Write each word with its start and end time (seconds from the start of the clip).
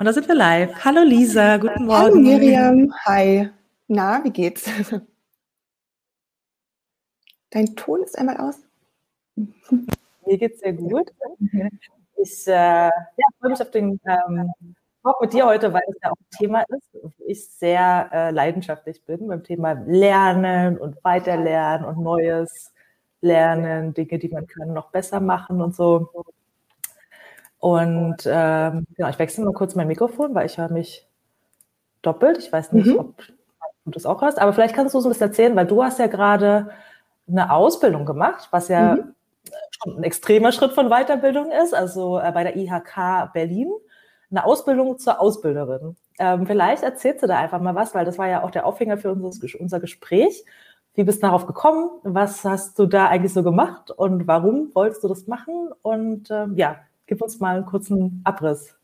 Und 0.00 0.06
da 0.06 0.12
sind 0.12 0.28
wir 0.28 0.36
live. 0.36 0.84
Hallo 0.84 1.02
Lisa, 1.02 1.56
guten 1.56 1.86
Morgen. 1.86 2.04
Hallo 2.04 2.14
Miriam, 2.14 2.94
hi. 3.04 3.50
Na, 3.88 4.22
wie 4.22 4.30
geht's? 4.30 4.64
Dein 7.50 7.74
Ton 7.74 8.04
ist 8.04 8.16
einmal 8.16 8.36
aus. 8.36 8.60
Mir 9.34 10.38
geht's 10.38 10.60
sehr 10.60 10.74
gut. 10.74 11.10
Ich 12.14 12.46
äh, 12.46 12.52
ja, 12.52 12.90
freue 13.40 13.50
mich 13.50 13.60
auf 13.60 13.72
den 13.72 14.00
ähm, 14.06 14.52
Talk 15.02 15.20
mit 15.20 15.32
dir 15.32 15.46
heute, 15.46 15.72
weil 15.72 15.82
es 15.88 15.96
ja 16.00 16.12
auch 16.12 16.16
ein 16.16 16.38
Thema 16.38 16.60
ist, 16.68 16.88
wo 16.92 17.10
ich 17.26 17.48
sehr 17.48 18.08
äh, 18.12 18.30
leidenschaftlich 18.30 19.04
bin 19.04 19.26
beim 19.26 19.42
Thema 19.42 19.72
Lernen 19.72 20.78
und 20.78 21.02
Weiterlernen 21.02 21.84
und 21.84 22.00
Neues 22.00 22.72
lernen, 23.20 23.94
Dinge, 23.94 24.20
die 24.20 24.28
man 24.28 24.46
kann, 24.46 24.72
noch 24.72 24.92
besser 24.92 25.18
machen 25.18 25.60
und 25.60 25.74
so. 25.74 26.08
Und 27.58 28.18
ähm, 28.26 28.86
genau, 28.94 29.08
ich 29.08 29.18
wechsle 29.18 29.44
mal 29.44 29.52
kurz 29.52 29.74
mein 29.74 29.88
Mikrofon, 29.88 30.34
weil 30.34 30.46
ich 30.46 30.58
höre 30.58 30.70
mich 30.70 31.06
doppelt. 32.02 32.38
Ich 32.38 32.52
weiß 32.52 32.72
nicht, 32.72 32.86
mhm. 32.86 32.98
ob 32.98 33.22
du 33.84 33.90
das 33.90 34.06
auch 34.06 34.22
hast, 34.22 34.38
aber 34.38 34.52
vielleicht 34.52 34.74
kannst 34.74 34.94
du 34.94 35.00
so 35.00 35.08
ein 35.08 35.12
bisschen 35.12 35.28
erzählen, 35.28 35.56
weil 35.56 35.66
du 35.66 35.82
hast 35.82 35.98
ja 35.98 36.06
gerade 36.06 36.70
eine 37.28 37.52
Ausbildung 37.52 38.06
gemacht, 38.06 38.48
was 38.50 38.68
ja 38.68 38.96
mhm. 38.96 39.14
schon 39.82 39.96
ein 39.98 40.04
extremer 40.04 40.52
Schritt 40.52 40.72
von 40.72 40.88
Weiterbildung 40.88 41.50
ist, 41.50 41.74
also 41.74 42.18
äh, 42.18 42.30
bei 42.32 42.44
der 42.44 42.56
IHK 42.56 43.32
Berlin, 43.32 43.72
eine 44.30 44.44
Ausbildung 44.44 44.98
zur 44.98 45.20
Ausbilderin. 45.20 45.96
Ähm, 46.18 46.46
vielleicht 46.46 46.82
erzählst 46.82 47.22
du 47.22 47.26
da 47.26 47.38
einfach 47.38 47.60
mal 47.60 47.74
was, 47.74 47.94
weil 47.94 48.04
das 48.04 48.18
war 48.18 48.28
ja 48.28 48.42
auch 48.42 48.50
der 48.50 48.66
Aufhänger 48.66 48.98
für 48.98 49.12
unser, 49.12 49.46
unser 49.58 49.80
Gespräch. 49.80 50.44
Wie 50.94 51.04
bist 51.04 51.22
du 51.22 51.26
darauf 51.26 51.46
gekommen? 51.46 51.90
Was 52.02 52.44
hast 52.44 52.78
du 52.78 52.86
da 52.86 53.06
eigentlich 53.06 53.32
so 53.32 53.42
gemacht 53.42 53.90
und 53.90 54.26
warum 54.26 54.74
wolltest 54.74 55.04
du 55.04 55.08
das 55.08 55.26
machen? 55.26 55.70
Und 55.82 56.30
ähm, 56.30 56.56
ja, 56.56 56.76
Gib 57.08 57.22
uns 57.22 57.40
mal 57.40 57.56
einen 57.56 57.66
kurzen 57.66 58.20
Abriss. 58.24 58.78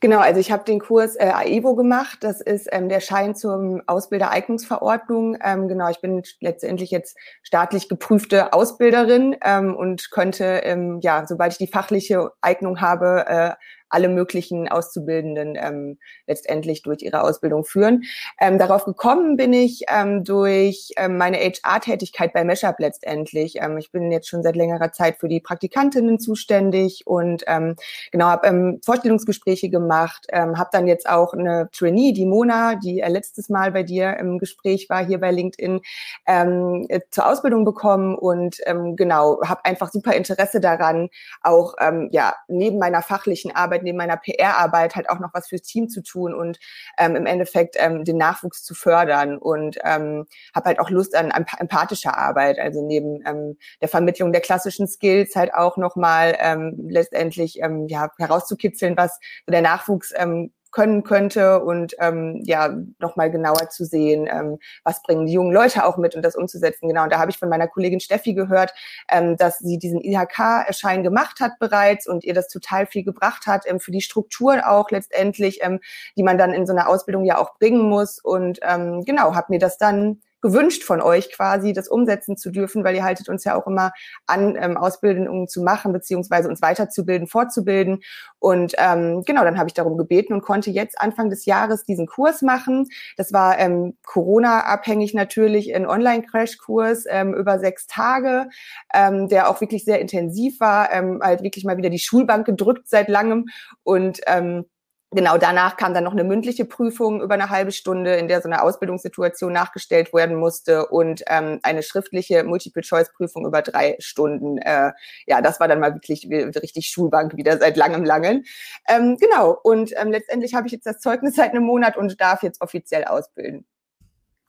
Genau, 0.00 0.18
also 0.18 0.38
ich 0.38 0.52
habe 0.52 0.64
den 0.64 0.78
Kurs 0.78 1.16
äh, 1.16 1.32
AEVO 1.34 1.74
gemacht. 1.74 2.18
Das 2.20 2.40
ist 2.40 2.68
ähm, 2.70 2.88
der 2.88 3.00
Schein 3.00 3.34
zur 3.34 3.82
Ausbildereignungsverordnung. 3.86 5.38
Ähm, 5.42 5.68
genau, 5.68 5.88
ich 5.88 6.00
bin 6.00 6.22
letztendlich 6.40 6.90
jetzt 6.90 7.16
staatlich 7.42 7.88
geprüfte 7.88 8.52
Ausbilderin 8.52 9.36
ähm, 9.42 9.74
und 9.74 10.10
könnte, 10.10 10.44
ähm, 10.44 11.00
ja, 11.02 11.26
sobald 11.26 11.52
ich 11.52 11.58
die 11.58 11.66
fachliche 11.66 12.30
Eignung 12.40 12.80
habe, 12.80 13.24
äh, 13.26 13.50
alle 13.94 14.08
möglichen 14.08 14.68
Auszubildenden 14.68 15.56
ähm, 15.56 15.98
letztendlich 16.26 16.82
durch 16.82 17.02
ihre 17.02 17.22
Ausbildung 17.22 17.64
führen. 17.64 18.02
Ähm, 18.40 18.58
darauf 18.58 18.84
gekommen 18.84 19.36
bin 19.36 19.52
ich 19.52 19.84
ähm, 19.88 20.24
durch 20.24 20.90
ähm, 20.96 21.16
meine 21.16 21.38
HR-Tätigkeit 21.38 22.32
bei 22.32 22.44
Meshup 22.44 22.76
letztendlich. 22.78 23.56
Ähm, 23.60 23.78
ich 23.78 23.92
bin 23.92 24.10
jetzt 24.10 24.28
schon 24.28 24.42
seit 24.42 24.56
längerer 24.56 24.90
Zeit 24.92 25.16
für 25.18 25.28
die 25.28 25.40
Praktikantinnen 25.40 26.18
zuständig 26.18 27.06
und 27.06 27.44
ähm, 27.46 27.76
genau 28.10 28.26
habe 28.26 28.48
ähm, 28.48 28.80
Vorstellungsgespräche 28.84 29.70
gemacht, 29.70 30.26
ähm, 30.30 30.58
habe 30.58 30.70
dann 30.72 30.86
jetzt 30.88 31.08
auch 31.08 31.32
eine 31.32 31.68
Trainee, 31.72 32.12
die 32.12 32.26
Mona, 32.26 32.74
die 32.74 33.00
äh, 33.00 33.08
letztes 33.08 33.48
Mal 33.48 33.70
bei 33.70 33.84
dir 33.84 34.16
im 34.16 34.38
Gespräch 34.38 34.88
war 34.90 35.04
hier 35.06 35.20
bei 35.20 35.30
LinkedIn, 35.30 35.80
ähm, 36.26 36.86
äh, 36.88 37.00
zur 37.10 37.26
Ausbildung 37.26 37.64
bekommen 37.64 38.16
und 38.16 38.56
ähm, 38.66 38.96
genau 38.96 39.40
habe 39.44 39.64
einfach 39.64 39.92
super 39.92 40.14
Interesse 40.14 40.60
daran, 40.60 41.10
auch 41.42 41.74
ähm, 41.80 42.08
ja 42.10 42.34
neben 42.48 42.78
meiner 42.78 43.02
fachlichen 43.02 43.54
Arbeit 43.54 43.83
neben 43.84 43.98
meiner 43.98 44.16
PR-Arbeit 44.16 44.96
halt 44.96 45.08
auch 45.08 45.20
noch 45.20 45.32
was 45.32 45.48
fürs 45.48 45.62
Team 45.62 45.88
zu 45.88 46.02
tun 46.02 46.34
und 46.34 46.58
ähm, 46.98 47.16
im 47.16 47.26
Endeffekt 47.26 47.76
ähm, 47.78 48.04
den 48.04 48.16
Nachwuchs 48.16 48.64
zu 48.64 48.74
fördern 48.74 49.38
und 49.38 49.78
ähm, 49.84 50.26
habe 50.54 50.66
halt 50.66 50.80
auch 50.80 50.90
Lust 50.90 51.14
an, 51.14 51.30
an 51.30 51.46
empathischer 51.58 52.16
Arbeit, 52.16 52.58
also 52.58 52.86
neben 52.86 53.22
ähm, 53.26 53.56
der 53.80 53.88
Vermittlung 53.88 54.32
der 54.32 54.40
klassischen 54.40 54.88
Skills 54.88 55.36
halt 55.36 55.54
auch 55.54 55.76
nochmal 55.76 56.36
ähm, 56.40 56.76
letztendlich 56.88 57.60
ähm, 57.60 57.86
ja, 57.88 58.10
herauszukitzeln, 58.18 58.96
was 58.96 59.18
der 59.48 59.62
Nachwuchs 59.62 60.12
ähm, 60.16 60.52
können 60.74 61.04
könnte 61.04 61.62
und 61.62 61.94
ähm, 62.00 62.40
ja 62.44 62.76
nochmal 62.98 63.30
genauer 63.30 63.70
zu 63.70 63.84
sehen, 63.84 64.28
ähm, 64.28 64.58
was 64.82 65.02
bringen 65.02 65.24
die 65.24 65.32
jungen 65.32 65.52
Leute 65.52 65.86
auch 65.86 65.96
mit 65.96 66.16
und 66.16 66.22
das 66.22 66.34
umzusetzen. 66.34 66.88
Genau, 66.88 67.04
und 67.04 67.12
da 67.12 67.20
habe 67.20 67.30
ich 67.30 67.38
von 67.38 67.48
meiner 67.48 67.68
Kollegin 67.68 68.00
Steffi 68.00 68.34
gehört, 68.34 68.74
ähm, 69.08 69.36
dass 69.36 69.60
sie 69.60 69.78
diesen 69.78 70.00
IHK-Erschein 70.00 71.04
gemacht 71.04 71.38
hat 71.40 71.52
bereits 71.60 72.08
und 72.08 72.24
ihr 72.24 72.34
das 72.34 72.48
total 72.48 72.86
viel 72.86 73.04
gebracht 73.04 73.46
hat 73.46 73.62
ähm, 73.66 73.78
für 73.78 73.92
die 73.92 74.00
Strukturen 74.00 74.60
auch 74.60 74.90
letztendlich, 74.90 75.60
ähm, 75.62 75.78
die 76.16 76.24
man 76.24 76.38
dann 76.38 76.52
in 76.52 76.66
so 76.66 76.72
einer 76.72 76.88
Ausbildung 76.88 77.24
ja 77.24 77.38
auch 77.38 77.56
bringen 77.58 77.88
muss. 77.88 78.18
Und 78.18 78.58
ähm, 78.62 79.04
genau, 79.04 79.36
habe 79.36 79.46
mir 79.50 79.60
das 79.60 79.78
dann 79.78 80.20
gewünscht 80.44 80.84
von 80.84 81.00
euch 81.00 81.32
quasi, 81.32 81.72
das 81.72 81.88
umsetzen 81.88 82.36
zu 82.36 82.50
dürfen, 82.50 82.84
weil 82.84 82.94
ihr 82.94 83.02
haltet 83.02 83.30
uns 83.30 83.44
ja 83.44 83.54
auch 83.54 83.66
immer 83.66 83.92
an, 84.26 84.58
ähm, 84.60 84.76
Ausbildungen 84.76 85.48
zu 85.48 85.62
machen, 85.62 85.94
beziehungsweise 85.94 86.50
uns 86.50 86.60
weiterzubilden, 86.60 87.26
fortzubilden. 87.26 88.02
Und 88.40 88.74
ähm, 88.76 89.22
genau, 89.24 89.42
dann 89.42 89.56
habe 89.56 89.70
ich 89.70 89.72
darum 89.72 89.96
gebeten 89.96 90.34
und 90.34 90.42
konnte 90.42 90.70
jetzt 90.70 91.00
Anfang 91.00 91.30
des 91.30 91.46
Jahres 91.46 91.84
diesen 91.84 92.06
Kurs 92.06 92.42
machen. 92.42 92.88
Das 93.16 93.32
war 93.32 93.58
ähm, 93.58 93.96
Corona-abhängig 94.04 95.14
natürlich, 95.14 95.74
ein 95.74 95.86
Online-Crash-Kurs 95.86 97.04
ähm, 97.08 97.32
über 97.32 97.58
sechs 97.58 97.86
Tage, 97.86 98.50
ähm, 98.92 99.28
der 99.28 99.48
auch 99.48 99.62
wirklich 99.62 99.86
sehr 99.86 99.98
intensiv 99.98 100.60
war, 100.60 100.92
ähm, 100.92 101.20
halt 101.22 101.42
wirklich 101.42 101.64
mal 101.64 101.78
wieder 101.78 101.88
die 101.88 101.98
Schulbank 101.98 102.44
gedrückt 102.44 102.86
seit 102.86 103.08
langem 103.08 103.46
und 103.82 104.20
ähm, 104.26 104.66
Genau, 105.14 105.38
danach 105.38 105.76
kam 105.76 105.94
dann 105.94 106.02
noch 106.02 106.12
eine 106.12 106.24
mündliche 106.24 106.64
Prüfung 106.64 107.22
über 107.22 107.34
eine 107.34 107.48
halbe 107.48 107.70
Stunde, 107.70 108.16
in 108.16 108.26
der 108.26 108.42
so 108.42 108.48
eine 108.48 108.62
Ausbildungssituation 108.62 109.52
nachgestellt 109.52 110.12
werden 110.12 110.34
musste 110.34 110.88
und 110.88 111.22
ähm, 111.28 111.60
eine 111.62 111.84
schriftliche 111.84 112.42
Multiple-Choice-Prüfung 112.42 113.46
über 113.46 113.62
drei 113.62 113.94
Stunden. 114.00 114.58
Äh, 114.58 114.90
ja, 115.28 115.40
das 115.40 115.60
war 115.60 115.68
dann 115.68 115.78
mal 115.78 115.94
wirklich 115.94 116.28
richtig 116.28 116.88
Schulbank 116.88 117.36
wieder 117.36 117.58
seit 117.58 117.76
langem, 117.76 118.02
langen. 118.04 118.44
Ähm, 118.88 119.16
genau, 119.16 119.56
und 119.62 119.92
ähm, 119.96 120.10
letztendlich 120.10 120.54
habe 120.54 120.66
ich 120.66 120.72
jetzt 120.72 120.86
das 120.86 120.98
Zeugnis 120.98 121.36
seit 121.36 121.52
einem 121.52 121.62
Monat 121.62 121.96
und 121.96 122.20
darf 122.20 122.42
jetzt 122.42 122.60
offiziell 122.60 123.04
ausbilden. 123.04 123.64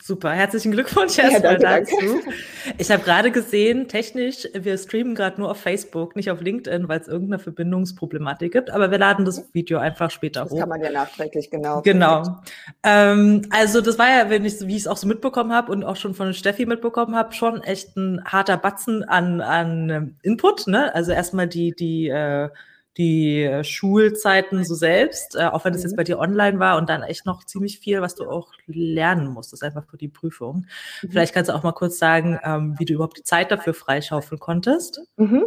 Super, 0.02 0.32
herzlichen 0.32 0.72
Glückwunsch 0.72 1.18
erstmal 1.18 1.60
ja, 1.60 1.80
dazu. 1.80 2.22
Ich 2.78 2.92
habe 2.92 3.04
gerade 3.04 3.32
gesehen, 3.32 3.88
technisch, 3.88 4.48
wir 4.54 4.78
streamen 4.78 5.16
gerade 5.16 5.40
nur 5.40 5.50
auf 5.50 5.58
Facebook, 5.58 6.16
nicht 6.16 6.30
auf 6.30 6.42
LinkedIn, 6.42 6.88
weil 6.90 7.00
es 7.00 7.08
irgendeine 7.08 7.40
Verbindungsproblematik 7.40 8.52
gibt, 8.52 8.70
aber 8.70 8.92
wir 8.92 8.98
laden 8.98 9.26
das 9.26 9.54
Video 9.54 9.80
einfach 9.80 10.12
später 10.12 10.42
das 10.42 10.52
hoch. 10.52 10.58
Das 10.58 10.60
kann 10.62 10.70
man 10.70 10.82
ja 10.82 10.92
nachträglich, 10.92 11.50
genau. 11.50 11.82
Genau. 11.82 12.40
Ähm, 12.84 13.44
also 13.50 13.82
das 13.82 13.98
war 13.98 14.10
ja, 14.10 14.30
wenn 14.30 14.46
ich, 14.46 14.60
wie 14.68 14.76
ich 14.76 14.82
es 14.82 14.88
auch 14.88 14.98
so 14.98 15.08
mitbekommen 15.08 15.54
habe 15.54 15.72
und 15.72 15.84
auch 15.84 15.96
schon 15.96 16.14
von 16.14 16.34
Steffi 16.34 16.66
mitbekommen 16.66 17.16
habe, 17.16 17.34
schon 17.34 17.64
echt 17.64 17.96
ein 17.96 18.24
harter 18.26 18.58
Batzen 18.58 19.04
an, 19.04 19.42
an 19.42 20.18
Input. 20.22 20.68
Ne? 20.68 20.94
Also 20.94 21.14
erstmal 21.14 21.48
die, 21.48 21.74
die 21.74 22.10
äh, 22.10 22.50
die 22.98 23.44
äh, 23.44 23.64
Schulzeiten 23.64 24.64
so 24.64 24.74
selbst, 24.74 25.36
äh, 25.36 25.46
auch 25.46 25.66
wenn 25.66 25.74
es 25.74 25.84
jetzt 25.84 25.94
mhm. 25.94 25.98
bei 25.98 26.04
dir 26.06 26.20
online 26.20 26.60
war 26.60 26.78
und 26.78 26.90
dann 26.90 27.04
echt 27.04 27.26
noch 27.26 27.44
ziemlich 27.44 27.80
viel, 27.80 28.02
was 28.02 28.16
du 28.16 28.30
auch 28.30 28.54
lernen 28.68 29.28
musstest, 29.28 29.64
einfach 29.64 29.86
für 29.86 29.98
die 29.98 30.08
Prüfung. 30.08 30.66
Mhm. 31.02 31.12
Vielleicht 31.12 31.34
kannst 31.34 31.50
du 31.50 31.56
auch 31.56 31.64
mal 31.64 31.74
kurz 31.74 31.98
sagen, 31.98 32.40
ähm, 32.44 32.76
wie 32.78 32.86
du 32.86 32.94
überhaupt 32.94 33.18
die 33.18 33.24
Zeit 33.24 33.52
dafür 33.52 33.74
freischaufeln 33.74 34.40
konntest. 34.40 35.02
Mhm. 35.18 35.46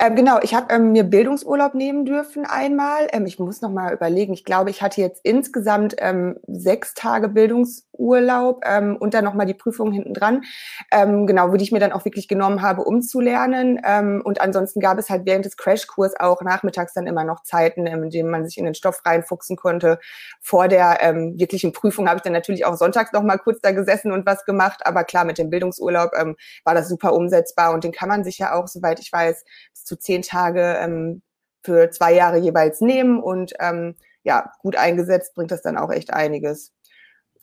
Ähm, 0.00 0.16
genau, 0.16 0.40
ich 0.42 0.54
habe 0.54 0.74
ähm, 0.74 0.90
mir 0.92 1.04
Bildungsurlaub 1.04 1.74
nehmen 1.74 2.04
dürfen 2.04 2.44
einmal. 2.46 3.06
Ähm, 3.12 3.26
ich 3.26 3.38
muss 3.38 3.62
noch 3.62 3.70
mal 3.70 3.92
überlegen. 3.92 4.32
Ich 4.32 4.44
glaube, 4.44 4.70
ich 4.70 4.82
hatte 4.82 5.00
jetzt 5.00 5.20
insgesamt 5.24 5.94
ähm, 5.98 6.38
sechs 6.48 6.94
Tage 6.94 7.28
Bildungsurlaub 7.28 8.64
ähm, 8.66 8.96
und 8.98 9.14
dann 9.14 9.24
noch 9.24 9.34
mal 9.34 9.46
die 9.46 9.54
Prüfung 9.54 9.92
hinten 9.92 10.14
dran. 10.14 10.42
genau, 10.90 11.52
wo 11.52 11.56
die 11.56 11.64
ich 11.64 11.72
mir 11.72 11.80
dann 11.80 11.92
auch 11.92 12.04
wirklich 12.04 12.28
genommen 12.28 12.62
habe, 12.62 12.82
um 12.82 13.02
zu 13.02 13.20
lernen. 13.20 13.78
und 14.24 14.40
ansonsten 14.40 14.80
gab 14.80 14.98
es 14.98 15.10
halt 15.10 15.26
während 15.26 15.44
des 15.44 15.56
Crashkurs 15.56 16.18
auch 16.18 16.40
nachmittags 16.42 16.87
nachmittags 16.88 16.94
dann 16.94 17.06
immer 17.06 17.24
noch 17.24 17.42
Zeiten, 17.42 17.86
in 17.86 18.10
denen 18.10 18.30
man 18.30 18.44
sich 18.44 18.58
in 18.58 18.64
den 18.64 18.74
Stoff 18.74 19.04
reinfuchsen 19.04 19.56
konnte. 19.56 19.98
Vor 20.40 20.68
der 20.68 20.98
ähm, 21.00 21.38
wirklichen 21.38 21.72
Prüfung 21.72 22.08
habe 22.08 22.18
ich 22.18 22.22
dann 22.22 22.32
natürlich 22.32 22.64
auch 22.64 22.76
sonntags 22.76 23.12
noch 23.12 23.22
mal 23.22 23.38
kurz 23.38 23.60
da 23.60 23.72
gesessen 23.72 24.12
und 24.12 24.26
was 24.26 24.44
gemacht. 24.44 24.80
Aber 24.84 25.04
klar, 25.04 25.24
mit 25.24 25.38
dem 25.38 25.50
Bildungsurlaub 25.50 26.12
ähm, 26.18 26.36
war 26.64 26.74
das 26.74 26.88
super 26.88 27.12
umsetzbar 27.12 27.72
und 27.72 27.84
den 27.84 27.92
kann 27.92 28.08
man 28.08 28.24
sich 28.24 28.38
ja 28.38 28.54
auch, 28.54 28.68
soweit 28.68 29.00
ich 29.00 29.12
weiß, 29.12 29.44
bis 29.72 29.84
zu 29.84 29.96
zehn 29.96 30.22
Tage 30.22 30.78
ähm, 30.80 31.22
für 31.62 31.90
zwei 31.90 32.14
Jahre 32.14 32.38
jeweils 32.38 32.80
nehmen 32.80 33.22
und 33.22 33.52
ähm, 33.60 33.96
ja, 34.22 34.52
gut 34.60 34.76
eingesetzt 34.76 35.34
bringt 35.34 35.50
das 35.50 35.62
dann 35.62 35.76
auch 35.76 35.90
echt 35.90 36.12
einiges. 36.12 36.72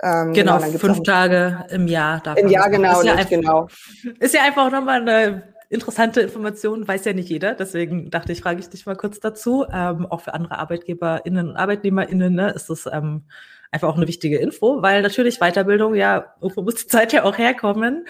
Ähm, 0.01 0.33
genau, 0.33 0.57
genau 0.57 0.77
fünf 0.77 1.03
Tage 1.03 1.65
im 1.69 1.87
Jahr. 1.87 2.21
Im 2.37 2.49
Jahr, 2.49 2.69
genau, 2.69 2.99
ist 2.99 3.05
ja, 3.05 3.13
einfach, 3.13 3.29
genau. 3.29 3.67
Ist 4.19 4.33
ja 4.33 4.43
einfach 4.43 4.69
nochmal 4.69 5.01
eine 5.01 5.54
interessante 5.69 6.21
Informationen 6.21 6.87
weiß 6.87 7.05
ja 7.05 7.13
nicht 7.13 7.29
jeder. 7.29 7.55
Deswegen 7.55 8.09
dachte 8.09 8.31
ich, 8.31 8.41
frage 8.41 8.59
ich 8.59 8.69
dich 8.69 8.85
mal 8.85 8.95
kurz 8.95 9.19
dazu. 9.19 9.65
Ähm, 9.71 10.05
auch 10.05 10.21
für 10.21 10.33
andere 10.33 10.59
ArbeitgeberInnen 10.59 11.49
und 11.49 11.55
ArbeitnehmerInnen 11.55 12.33
ne, 12.33 12.51
ist 12.51 12.69
das 12.69 12.87
ähm, 12.91 13.23
einfach 13.71 13.89
auch 13.89 13.97
eine 13.97 14.07
wichtige 14.07 14.37
Info, 14.37 14.81
weil 14.81 15.01
natürlich 15.01 15.39
Weiterbildung 15.39 15.95
ja, 15.95 16.33
irgendwo 16.41 16.61
muss 16.61 16.75
die 16.75 16.87
Zeit 16.87 17.13
ja 17.13 17.23
auch 17.23 17.37
herkommen. 17.37 18.05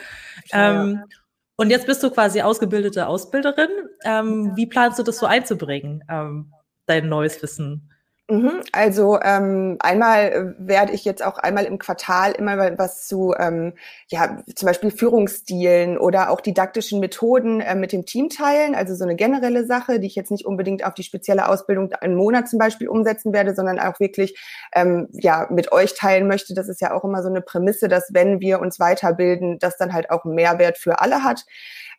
Ja, 0.51 0.83
ähm, 0.83 1.01
ja. 1.09 1.17
Und 1.57 1.69
jetzt 1.69 1.87
bist 1.87 2.03
du 2.03 2.11
quasi 2.11 2.41
ausgebildete 2.41 3.07
Ausbilderin. 3.07 3.69
Ähm, 4.03 4.51
wie 4.55 4.67
planst 4.67 4.99
du 4.99 5.03
das 5.03 5.17
so 5.17 5.25
einzubringen, 5.25 6.03
ähm, 6.09 6.51
dein 6.85 7.07
neues 7.07 7.41
Wissen? 7.41 7.91
Mhm. 8.27 8.61
Also 8.71 9.19
ähm, 9.21 9.75
einmal 9.79 10.31
äh, 10.31 10.53
werde 10.57 10.93
ich 10.93 11.05
jetzt 11.05 11.23
auch 11.23 11.37
einmal 11.37 11.65
im 11.65 11.77
Quartal 11.77 12.31
immer 12.31 12.75
was 12.75 13.07
zu 13.07 13.35
ähm, 13.37 13.73
ja 14.07 14.41
zum 14.55 14.65
Beispiel 14.65 14.89
Führungsstilen 14.89 15.99
oder 15.99 16.31
auch 16.31 16.41
didaktischen 16.41 16.99
Methoden 16.99 17.61
äh, 17.61 17.75
mit 17.75 17.91
dem 17.91 18.05
Team 18.07 18.29
teilen. 18.29 18.73
Also 18.73 18.95
so 18.95 19.03
eine 19.03 19.15
generelle 19.15 19.67
Sache, 19.67 19.99
die 19.99 20.07
ich 20.07 20.15
jetzt 20.15 20.31
nicht 20.31 20.43
unbedingt 20.47 20.83
auf 20.83 20.95
die 20.95 21.03
spezielle 21.03 21.47
Ausbildung 21.47 21.93
einen 21.93 22.15
Monat 22.15 22.49
zum 22.49 22.57
Beispiel 22.57 22.87
umsetzen 22.87 23.31
werde, 23.31 23.53
sondern 23.53 23.79
auch 23.79 23.99
wirklich 23.99 24.35
ähm, 24.73 25.07
ja 25.11 25.45
mit 25.51 25.71
euch 25.71 25.93
teilen 25.93 26.27
möchte. 26.27 26.55
Das 26.55 26.67
ist 26.67 26.81
ja 26.81 26.95
auch 26.95 27.03
immer 27.03 27.21
so 27.21 27.29
eine 27.29 27.41
Prämisse, 27.41 27.89
dass 27.89 28.11
wenn 28.11 28.39
wir 28.39 28.59
uns 28.59 28.79
weiterbilden, 28.79 29.59
das 29.59 29.77
dann 29.77 29.93
halt 29.93 30.09
auch 30.09 30.25
Mehrwert 30.25 30.79
für 30.79 30.99
alle 30.99 31.23
hat. 31.23 31.45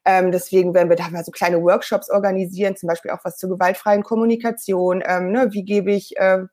Ähm, 0.06 0.30
deswegen 0.30 0.72
werden 0.72 0.88
wir 0.88 0.96
da 0.96 1.08
mal 1.10 1.24
so 1.24 1.32
kleine 1.32 1.60
Workshops 1.62 2.10
organisieren, 2.10 2.76
zum 2.76 2.86
Beispiel 2.86 3.10
auch 3.10 3.24
was 3.24 3.36
zur 3.36 3.50
gewaltfreien 3.50 4.04
Kommunikation. 4.04 5.02
Ähm, 5.04 5.32
ne, 5.32 5.48
wie 5.50 5.64
gebe 5.64 5.92
ich 5.92 6.16
äh, 6.16 6.44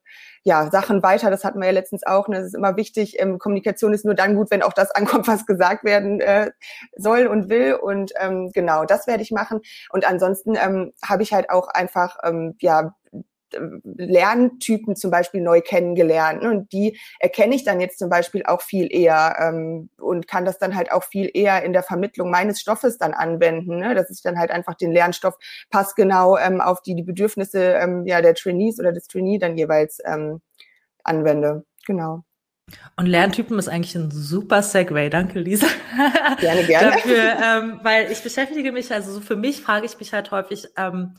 ja, 0.45 0.69
Sachen 0.69 1.01
weiter, 1.03 1.29
das 1.29 1.45
hatten 1.45 1.59
wir 1.59 1.67
ja 1.67 1.71
letztens 1.71 2.05
auch. 2.05 2.27
Ne? 2.27 2.37
Das 2.37 2.47
ist 2.47 2.55
immer 2.55 2.75
wichtig. 2.75 3.19
Ähm, 3.19 3.39
Kommunikation 3.39 3.93
ist 3.93 4.03
nur 4.03 4.13
dann 4.13 4.35
gut, 4.35 4.51
wenn 4.51 4.61
auch 4.61 4.73
das 4.73 4.91
ankommt, 4.95 5.27
was 5.27 5.45
gesagt 5.45 5.85
werden 5.85 6.19
äh, 6.19 6.51
soll 6.97 7.27
und 7.27 7.49
will. 7.49 7.75
Und 7.75 8.11
ähm, 8.19 8.51
genau, 8.53 8.83
das 8.85 9.07
werde 9.07 9.23
ich 9.23 9.31
machen. 9.31 9.61
Und 9.91 10.05
ansonsten 10.05 10.55
ähm, 10.55 10.93
habe 11.07 11.23
ich 11.23 11.33
halt 11.33 11.49
auch 11.49 11.69
einfach 11.69 12.17
ähm, 12.23 12.55
ja 12.59 12.93
Lerntypen 13.83 14.95
zum 14.95 15.11
Beispiel 15.11 15.41
neu 15.41 15.61
kennengelernt. 15.61 16.43
Ne? 16.43 16.51
Und 16.51 16.71
die 16.71 16.99
erkenne 17.19 17.55
ich 17.55 17.63
dann 17.63 17.79
jetzt 17.79 17.99
zum 17.99 18.09
Beispiel 18.09 18.43
auch 18.45 18.61
viel 18.61 18.93
eher 18.93 19.35
ähm, 19.39 19.89
und 19.97 20.27
kann 20.27 20.45
das 20.45 20.57
dann 20.57 20.75
halt 20.75 20.91
auch 20.91 21.03
viel 21.03 21.29
eher 21.33 21.63
in 21.63 21.73
der 21.73 21.83
Vermittlung 21.83 22.29
meines 22.29 22.59
Stoffes 22.59 22.97
dann 22.97 23.13
anwenden, 23.13 23.77
ne? 23.77 23.95
dass 23.95 24.09
ich 24.09 24.21
dann 24.21 24.37
halt 24.37 24.51
einfach 24.51 24.75
den 24.75 24.91
Lernstoff 24.91 25.35
passgenau 25.69 26.37
ähm, 26.37 26.61
auf 26.61 26.81
die, 26.81 26.95
die 26.95 27.03
Bedürfnisse 27.03 27.73
ähm, 27.73 28.05
ja, 28.05 28.21
der 28.21 28.35
Trainees 28.35 28.79
oder 28.79 28.91
des 28.91 29.07
Trainee 29.07 29.37
dann 29.37 29.57
jeweils 29.57 29.99
ähm, 30.05 30.41
anwende. 31.03 31.65
Genau. 31.85 32.23
Und 32.95 33.07
Lerntypen 33.07 33.59
ist 33.59 33.67
eigentlich 33.67 33.95
ein 33.95 34.09
super 34.09 34.61
Segway. 34.61 35.09
Danke, 35.09 35.39
Lisa. 35.39 35.67
Gerne, 36.39 36.63
gerne. 36.63 36.91
Dafür, 36.93 37.37
ähm, 37.43 37.79
weil 37.83 38.11
ich 38.11 38.23
beschäftige 38.23 38.71
mich, 38.71 38.91
also 38.91 39.11
so 39.11 39.21
für 39.21 39.35
mich 39.35 39.61
frage 39.61 39.85
ich 39.85 39.99
mich 39.99 40.13
halt 40.13 40.31
häufig, 40.31 40.67
ähm, 40.77 41.15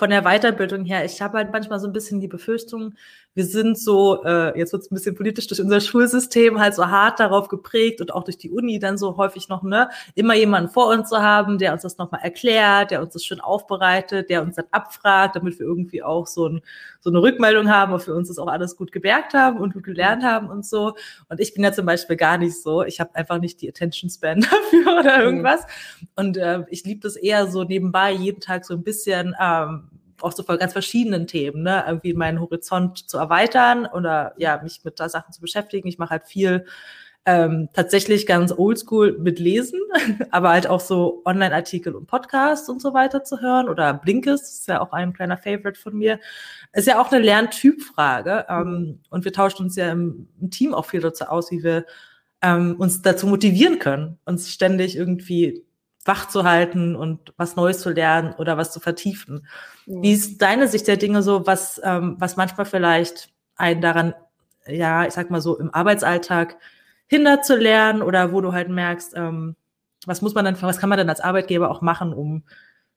von 0.00 0.08
der 0.08 0.22
Weiterbildung 0.22 0.86
her, 0.86 1.04
ich 1.04 1.20
habe 1.20 1.36
halt 1.36 1.52
manchmal 1.52 1.78
so 1.78 1.86
ein 1.86 1.92
bisschen 1.92 2.20
die 2.20 2.26
Befürchtung, 2.26 2.94
wir 3.34 3.44
sind 3.44 3.78
so, 3.78 4.24
äh, 4.24 4.58
jetzt 4.58 4.72
wird 4.72 4.82
es 4.82 4.90
ein 4.90 4.94
bisschen 4.94 5.14
politisch 5.14 5.46
durch 5.46 5.60
unser 5.60 5.80
Schulsystem 5.80 6.58
halt 6.58 6.74
so 6.74 6.88
hart 6.88 7.20
darauf 7.20 7.48
geprägt 7.48 8.00
und 8.00 8.12
auch 8.12 8.24
durch 8.24 8.38
die 8.38 8.50
Uni 8.50 8.80
dann 8.80 8.98
so 8.98 9.16
häufig 9.16 9.48
noch, 9.48 9.62
ne, 9.62 9.88
immer 10.16 10.34
jemanden 10.34 10.68
vor 10.68 10.88
uns 10.88 11.08
zu 11.08 11.18
haben, 11.22 11.58
der 11.58 11.72
uns 11.72 11.82
das 11.82 11.96
nochmal 11.96 12.20
erklärt, 12.22 12.90
der 12.90 13.00
uns 13.00 13.12
das 13.12 13.24
schön 13.24 13.40
aufbereitet, 13.40 14.30
der 14.30 14.42
uns 14.42 14.56
dann 14.56 14.66
abfragt, 14.72 15.36
damit 15.36 15.58
wir 15.60 15.66
irgendwie 15.66 16.02
auch 16.02 16.26
so, 16.26 16.48
ein, 16.48 16.60
so 16.98 17.10
eine 17.10 17.22
Rückmeldung 17.22 17.70
haben, 17.70 17.92
ob 17.92 18.04
wir 18.06 18.14
uns 18.14 18.28
das 18.28 18.38
auch 18.38 18.48
alles 18.48 18.76
gut 18.76 18.90
gemerkt 18.90 19.32
haben 19.32 19.58
und 19.58 19.74
gut 19.74 19.84
gelernt 19.84 20.24
haben 20.24 20.48
und 20.48 20.66
so. 20.66 20.94
Und 21.28 21.40
ich 21.40 21.54
bin 21.54 21.62
ja 21.62 21.72
zum 21.72 21.86
Beispiel 21.86 22.16
gar 22.16 22.36
nicht 22.36 22.60
so. 22.60 22.82
Ich 22.82 22.98
habe 22.98 23.14
einfach 23.14 23.38
nicht 23.38 23.60
die 23.60 23.68
Attention 23.68 24.10
Span 24.10 24.40
dafür 24.50 24.98
oder 24.98 25.18
mhm. 25.18 25.24
irgendwas. 25.24 25.60
Mhm. 26.00 26.08
Und 26.16 26.36
äh, 26.36 26.64
ich 26.68 26.84
liebe 26.84 27.00
das 27.00 27.14
eher 27.14 27.46
so 27.46 27.62
nebenbei 27.62 28.12
jeden 28.12 28.40
Tag 28.40 28.64
so 28.64 28.74
ein 28.74 28.82
bisschen 28.82 29.36
ähm, 29.40 29.88
auch 30.22 30.32
so 30.32 30.42
von 30.42 30.58
ganz 30.58 30.72
verschiedenen 30.72 31.26
Themen, 31.26 31.62
ne? 31.62 31.84
irgendwie 31.86 32.14
meinen 32.14 32.40
Horizont 32.40 33.08
zu 33.08 33.18
erweitern 33.18 33.86
oder 33.86 34.34
ja, 34.36 34.60
mich 34.62 34.84
mit 34.84 35.00
da 35.00 35.08
Sachen 35.08 35.32
zu 35.32 35.40
beschäftigen. 35.40 35.88
Ich 35.88 35.98
mache 35.98 36.10
halt 36.10 36.26
viel 36.26 36.66
ähm, 37.26 37.68
tatsächlich 37.74 38.26
ganz 38.26 38.52
oldschool 38.52 39.18
mit 39.18 39.38
Lesen, 39.38 39.80
aber 40.30 40.50
halt 40.50 40.66
auch 40.66 40.80
so 40.80 41.22
Online-Artikel 41.24 41.94
und 41.94 42.06
Podcasts 42.06 42.68
und 42.68 42.80
so 42.80 42.94
weiter 42.94 43.24
zu 43.24 43.40
hören 43.40 43.68
oder 43.68 43.92
Blinkes, 43.94 44.42
ist 44.42 44.68
ja 44.68 44.80
auch 44.80 44.92
ein 44.92 45.12
kleiner 45.12 45.36
Favorite 45.36 45.78
von 45.78 45.96
mir. 45.96 46.18
Ist 46.72 46.86
ja 46.86 47.00
auch 47.00 47.12
eine 47.12 47.22
Lerntypfrage 47.22 48.46
ähm, 48.48 49.00
und 49.10 49.24
wir 49.24 49.32
tauschen 49.32 49.64
uns 49.64 49.76
ja 49.76 49.92
im, 49.92 50.28
im 50.40 50.50
Team 50.50 50.72
auch 50.72 50.86
viel 50.86 51.00
dazu 51.00 51.24
aus, 51.24 51.50
wie 51.50 51.62
wir 51.62 51.84
ähm, 52.42 52.76
uns 52.78 53.02
dazu 53.02 53.26
motivieren 53.26 53.78
können, 53.78 54.18
uns 54.24 54.50
ständig 54.50 54.96
irgendwie 54.96 55.64
wach 56.04 56.28
zu 56.28 56.44
halten 56.44 56.96
und 56.96 57.32
was 57.36 57.56
Neues 57.56 57.80
zu 57.80 57.90
lernen 57.90 58.34
oder 58.38 58.56
was 58.56 58.72
zu 58.72 58.80
vertiefen. 58.80 59.46
Mhm. 59.86 60.02
Wie 60.02 60.12
ist 60.12 60.40
deine 60.40 60.68
Sicht 60.68 60.88
der 60.88 60.96
Dinge 60.96 61.22
so, 61.22 61.46
was, 61.46 61.80
ähm, 61.84 62.16
was 62.18 62.36
manchmal 62.36 62.66
vielleicht 62.66 63.30
einen 63.56 63.80
daran, 63.80 64.14
ja, 64.66 65.06
ich 65.06 65.12
sag 65.12 65.30
mal 65.30 65.40
so, 65.40 65.58
im 65.58 65.72
Arbeitsalltag 65.72 66.56
hindert 67.06 67.44
zu 67.44 67.56
lernen 67.56 68.02
oder 68.02 68.32
wo 68.32 68.40
du 68.40 68.52
halt 68.52 68.68
merkst, 68.68 69.14
ähm, 69.16 69.56
was 70.06 70.22
muss 70.22 70.34
man 70.34 70.44
dann, 70.44 70.60
was 70.62 70.78
kann 70.78 70.88
man 70.88 70.98
denn 70.98 71.10
als 71.10 71.20
Arbeitgeber 71.20 71.70
auch 71.70 71.82
machen, 71.82 72.14
um 72.14 72.44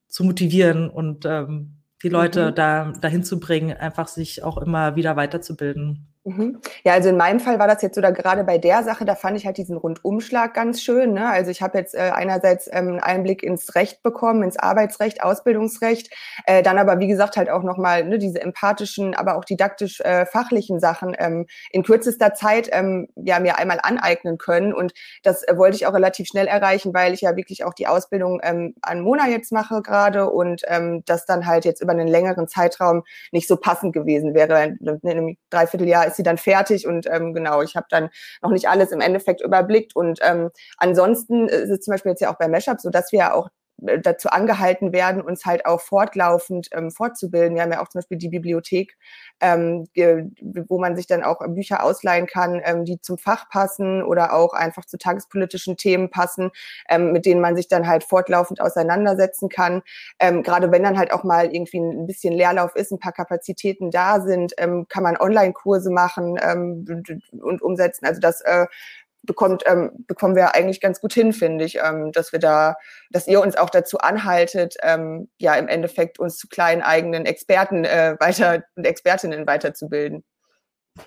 zu 0.08 0.24
motivieren 0.24 0.90
und 0.90 1.26
ähm, 1.26 1.78
die 2.04 2.10
Leute 2.10 2.52
mhm. 2.52 2.56
da 2.56 2.94
dahin 3.02 3.24
zu 3.24 3.40
bringen, 3.40 3.76
einfach 3.76 4.08
sich 4.08 4.44
auch 4.44 4.58
immer 4.58 4.96
wieder 4.96 5.16
weiterzubilden? 5.16 6.13
Mhm. 6.26 6.62
Ja, 6.86 6.94
also 6.94 7.10
in 7.10 7.18
meinem 7.18 7.42
Fall 7.42 7.60
war 7.60 7.68
das 7.68 7.82
jetzt 7.82 7.96
so, 7.96 8.02
da 8.02 8.12
gerade 8.12 8.46
bei 8.46 8.58
der 8.58 8.84
Sache, 8.84 9.04
da 9.04 9.14
fand 9.14 9.36
ich 9.36 9.46
halt 9.46 9.58
diesen 9.58 9.76
Rundumschlag 9.76 10.54
ganz 10.54 10.82
schön. 10.82 11.12
Ne? 11.12 11.28
Also 11.28 11.52
ich 11.52 11.62
habe 11.62 11.78
jetzt 11.78 11.96
äh, 11.96 12.12
einerseits 12.14 12.68
ähm, 12.68 12.92
einen 12.92 13.00
Einblick 13.02 13.44
ins 13.44 13.76
Recht 13.76 14.02
bekommen, 14.04 14.42
ins 14.42 14.58
Arbeitsrecht, 14.58 15.22
Ausbildungsrecht, 15.22 16.14
äh, 16.46 16.64
dann 16.64 16.78
aber 16.78 17.00
wie 17.00 17.08
gesagt 17.08 17.36
halt 17.36 17.50
auch 17.50 17.64
nochmal 17.64 18.06
ne, 18.06 18.20
diese 18.20 18.40
empathischen, 18.42 19.16
aber 19.16 19.36
auch 19.36 19.44
didaktisch 19.44 20.00
äh, 20.00 20.26
fachlichen 20.26 20.80
Sachen 20.80 21.14
ähm, 21.20 21.46
in 21.72 21.84
kürzester 21.84 22.34
Zeit 22.34 22.70
ähm, 22.72 23.10
ja 23.16 23.42
mir 23.42 23.60
einmal 23.60 23.80
aneignen 23.84 24.38
können. 24.38 24.74
Und 24.74 24.94
das 25.24 25.46
äh, 25.46 25.58
wollte 25.58 25.76
ich 25.76 25.88
auch 25.88 25.94
relativ 25.94 26.30
schnell 26.30 26.48
erreichen, 26.48 26.94
weil 26.94 27.14
ich 27.14 27.20
ja 27.20 27.36
wirklich 27.36 27.66
auch 27.66 27.74
die 27.74 27.88
Ausbildung 27.88 28.40
ähm, 28.44 28.76
an 28.82 29.02
Mona 29.02 29.28
jetzt 29.28 29.52
mache 29.52 29.82
gerade 29.82 30.30
und 30.30 30.62
ähm, 30.68 31.04
das 31.06 31.26
dann 31.26 31.46
halt 31.46 31.66
jetzt 31.66 31.82
über 31.82 31.92
einen 31.92 32.08
längeren 32.08 32.48
Zeitraum 32.48 33.04
nicht 33.34 33.50
so 33.50 33.58
passend 33.58 33.92
gewesen 33.92 34.34
wäre. 34.34 34.78
In 34.80 35.02
einem 35.04 35.36
Dreivierteljahr 35.50 36.08
ist 36.08 36.13
sie 36.16 36.24
dann 36.24 36.38
fertig 36.38 36.88
und 36.88 37.08
ähm, 37.08 37.34
genau, 37.34 37.62
ich 37.62 37.76
habe 37.76 37.88
dann 37.90 38.10
noch 38.42 38.52
nicht 38.52 38.70
alles 38.70 38.92
im 38.92 39.02
Endeffekt 39.02 39.42
überblickt. 39.42 39.96
Und 39.96 40.20
ähm, 40.22 40.50
ansonsten 40.78 41.48
ist 41.48 41.70
es 41.70 41.82
zum 41.82 41.94
Beispiel 41.94 42.12
jetzt 42.12 42.22
ja 42.22 42.32
auch 42.32 42.38
bei 42.38 42.48
Meshup 42.48 42.82
so, 42.82 42.90
dass 42.90 43.12
wir 43.12 43.20
ja 43.20 43.34
auch 43.34 43.48
äh, 43.48 43.63
dazu 43.78 44.30
angehalten 44.30 44.94
werden, 44.94 45.22
uns 45.22 45.46
halt 45.46 45.66
auch 45.66 45.82
fortlaufend 45.82 46.70
ähm, 46.72 46.92
fortzubilden. 46.92 47.56
Wir 47.56 47.64
haben 47.64 47.72
ja 47.72 47.82
auch 47.82 47.90
zum 47.90 48.00
Beispiel 48.00 48.18
die 48.18 48.30
Bibliothek, 48.30 48.98
ähm, 49.42 49.88
wo 50.68 50.80
man 50.80 50.96
sich 50.96 51.08
dann 51.08 51.24
auch 51.24 51.40
Bücher 51.48 51.84
ausleihen 51.84 52.28
kann, 52.28 52.62
ähm, 52.64 52.86
die 52.86 53.02
zum 53.02 53.18
Fach 53.18 53.50
passen 53.50 54.04
oder 54.04 54.34
auch 54.34 54.54
einfach 54.54 54.86
zu 54.86 54.98
tagespolitischen 54.98 55.76
Themen 55.76 56.10
passen, 56.10 56.52
ähm, 56.90 57.12
mit 57.12 57.26
denen 57.26 57.42
man 57.42 57.56
sich 57.56 57.68
dann 57.68 57.88
halt 57.88 58.04
fortlaufend 58.04 58.62
auseinandersetzen 58.62 59.50
kann. 59.50 59.82
Ähm, 60.20 60.44
Gerade 60.44 60.72
wenn 60.72 60.84
dann 60.84 60.98
halt 60.98 61.12
auch 61.12 61.24
mal 61.24 61.54
irgendwie 61.54 61.80
ein 61.80 62.08
bisschen 62.08 62.34
Leerlauf 62.34 62.76
ist, 62.76 62.92
ein 62.92 63.00
paar 63.00 63.12
Kapazitäten 63.12 63.92
da 63.92 64.22
sind, 64.22 64.54
ähm, 64.58 64.88
kann 64.88 65.04
man 65.04 65.18
Online-Kurse 65.18 65.92
machen 65.92 66.40
ähm, 66.42 67.04
und 67.42 67.62
umsetzen. 67.62 68.06
Also 68.06 68.22
das 68.22 68.42
äh, 68.42 68.68
bekommt, 69.24 69.64
ähm, 69.66 69.92
bekommen 70.08 70.36
wir 70.36 70.54
eigentlich 70.54 70.82
ganz 70.82 71.02
gut 71.02 71.14
hin, 71.14 71.34
finde 71.34 71.66
ich, 71.66 71.78
ähm, 71.78 72.12
dass 72.12 72.32
wir 72.32 72.40
da, 72.40 72.76
dass 73.10 73.28
ihr 73.28 73.42
uns 73.42 73.56
auch 73.56 73.70
dazu 73.70 73.98
anhaltet, 73.98 74.76
ähm, 74.84 75.30
ja 75.38 75.56
im 75.56 75.68
Endeffekt 75.68 76.20
uns 76.20 76.38
zu 76.38 76.48
kleinen 76.48 76.82
eigenen 76.82 77.26
Experten 77.26 77.86
äh, 77.86 78.16
weiter 78.20 78.64
und 78.76 78.86
Expertinnen 78.86 79.48
weiterzubilden. 79.48 80.24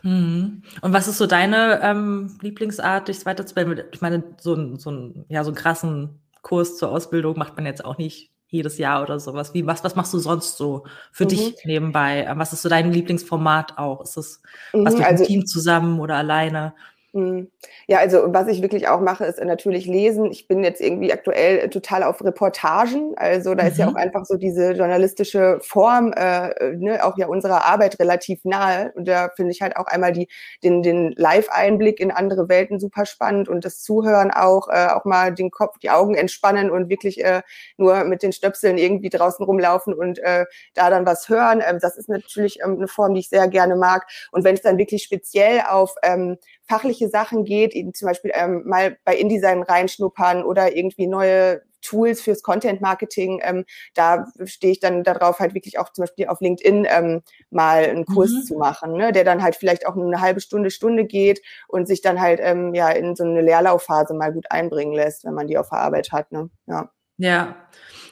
Mhm. 0.02 0.62
Und 0.80 0.92
was 0.92 1.08
ist 1.08 1.18
so 1.18 1.26
deine 1.26 1.80
ähm, 1.82 2.38
Lieblingsart, 2.40 3.08
dich 3.08 3.24
weiterzubilden? 3.24 3.84
Ich 3.92 4.00
meine, 4.00 4.24
so, 4.40 4.54
ein, 4.54 4.78
so, 4.78 4.90
ein, 4.90 5.26
ja, 5.28 5.44
so 5.44 5.50
einen 5.50 5.56
krassen 5.56 6.20
Kurs 6.42 6.76
zur 6.76 6.90
Ausbildung 6.90 7.38
macht 7.38 7.56
man 7.56 7.66
jetzt 7.66 7.84
auch 7.84 7.98
nicht 7.98 8.32
jedes 8.48 8.78
Jahr 8.78 9.02
oder 9.02 9.18
sowas. 9.18 9.54
Wie, 9.54 9.66
was, 9.66 9.84
was 9.84 9.96
machst 9.96 10.14
du 10.14 10.18
sonst 10.18 10.56
so 10.56 10.84
für 11.12 11.24
mhm. 11.24 11.28
dich 11.28 11.54
nebenbei? 11.64 12.24
Ähm, 12.28 12.38
was 12.38 12.52
ist 12.52 12.62
so 12.62 12.68
dein 12.68 12.92
Lieblingsformat 12.92 13.78
auch? 13.78 14.00
Ist 14.02 14.16
das 14.16 14.42
was 14.72 14.94
mhm, 14.94 14.98
mit 15.00 15.08
also, 15.08 15.24
dem 15.24 15.26
Team 15.26 15.46
zusammen 15.46 16.00
oder 16.00 16.16
alleine? 16.16 16.74
Hm. 17.16 17.50
Ja, 17.86 18.00
also 18.00 18.24
was 18.26 18.46
ich 18.46 18.60
wirklich 18.60 18.88
auch 18.88 19.00
mache, 19.00 19.24
ist 19.24 19.42
natürlich 19.42 19.86
lesen. 19.86 20.30
Ich 20.30 20.48
bin 20.48 20.62
jetzt 20.62 20.82
irgendwie 20.82 21.14
aktuell 21.14 21.70
total 21.70 22.02
auf 22.02 22.22
Reportagen. 22.22 23.14
Also 23.16 23.54
da 23.54 23.62
mhm. 23.62 23.70
ist 23.70 23.78
ja 23.78 23.86
auch 23.86 23.92
mhm. 23.92 23.96
einfach 23.96 24.26
so 24.26 24.36
diese 24.36 24.72
journalistische 24.72 25.58
Form, 25.62 26.12
äh, 26.12 26.74
ne, 26.76 27.02
auch 27.02 27.16
ja 27.16 27.26
unserer 27.26 27.64
Arbeit 27.64 27.98
relativ 28.00 28.44
nahe. 28.44 28.92
Und 28.96 29.08
da 29.08 29.30
finde 29.34 29.52
ich 29.52 29.62
halt 29.62 29.78
auch 29.78 29.86
einmal 29.86 30.12
die, 30.12 30.28
den, 30.62 30.82
den 30.82 31.12
Live-Einblick 31.16 32.00
in 32.00 32.10
andere 32.10 32.50
Welten 32.50 32.78
super 32.78 33.06
spannend 33.06 33.48
und 33.48 33.64
das 33.64 33.82
Zuhören 33.82 34.30
auch, 34.30 34.68
äh, 34.68 34.88
auch 34.88 35.06
mal 35.06 35.32
den 35.32 35.50
Kopf, 35.50 35.78
die 35.78 35.88
Augen 35.88 36.16
entspannen 36.16 36.70
und 36.70 36.90
wirklich 36.90 37.24
äh, 37.24 37.40
nur 37.78 38.04
mit 38.04 38.22
den 38.22 38.32
Stöpseln 38.32 38.76
irgendwie 38.76 39.08
draußen 39.08 39.42
rumlaufen 39.42 39.94
und 39.94 40.18
äh, 40.18 40.44
da 40.74 40.90
dann 40.90 41.06
was 41.06 41.30
hören. 41.30 41.62
Ähm, 41.66 41.78
das 41.80 41.96
ist 41.96 42.10
natürlich 42.10 42.58
ähm, 42.62 42.74
eine 42.76 42.88
Form, 42.88 43.14
die 43.14 43.20
ich 43.20 43.30
sehr 43.30 43.48
gerne 43.48 43.74
mag. 43.74 44.06
Und 44.32 44.44
wenn 44.44 44.54
es 44.54 44.60
dann 44.60 44.76
wirklich 44.76 45.02
speziell 45.02 45.62
auf 45.66 45.94
ähm, 46.02 46.36
fachliche 46.66 47.08
Sachen 47.08 47.44
geht, 47.44 47.74
eben 47.74 47.94
zum 47.94 48.08
Beispiel 48.08 48.32
ähm, 48.34 48.62
mal 48.66 48.96
bei 49.04 49.16
InDesign 49.16 49.62
reinschnuppern 49.62 50.44
oder 50.44 50.76
irgendwie 50.76 51.06
neue 51.06 51.62
Tools 51.86 52.20
fürs 52.20 52.42
Content 52.42 52.80
Marketing, 52.80 53.40
ähm, 53.42 53.64
da 53.94 54.26
stehe 54.44 54.72
ich 54.72 54.80
dann 54.80 55.04
darauf, 55.04 55.38
halt 55.38 55.54
wirklich 55.54 55.78
auch 55.78 55.92
zum 55.92 56.02
Beispiel 56.02 56.26
auf 56.26 56.40
LinkedIn 56.40 56.86
ähm, 56.90 57.22
mal 57.50 57.84
einen 57.84 58.04
Kurs 58.04 58.30
mhm. 58.30 58.42
zu 58.42 58.54
machen, 58.56 58.92
ne, 58.94 59.12
der 59.12 59.24
dann 59.24 59.42
halt 59.42 59.56
vielleicht 59.56 59.86
auch 59.86 59.96
eine 59.96 60.20
halbe 60.20 60.40
Stunde, 60.40 60.70
Stunde 60.70 61.04
geht 61.04 61.40
und 61.68 61.86
sich 61.86 62.02
dann 62.02 62.20
halt 62.20 62.40
ähm, 62.42 62.74
ja 62.74 62.90
in 62.90 63.14
so 63.14 63.24
eine 63.24 63.40
Leerlaufphase 63.40 64.14
mal 64.14 64.32
gut 64.32 64.50
einbringen 64.50 64.94
lässt, 64.94 65.24
wenn 65.24 65.34
man 65.34 65.46
die 65.46 65.58
auf 65.58 65.68
der 65.70 65.78
Arbeit 65.78 66.10
hat. 66.12 66.32
Ne? 66.32 66.50
Ja. 66.66 66.90
Ja. 67.18 67.56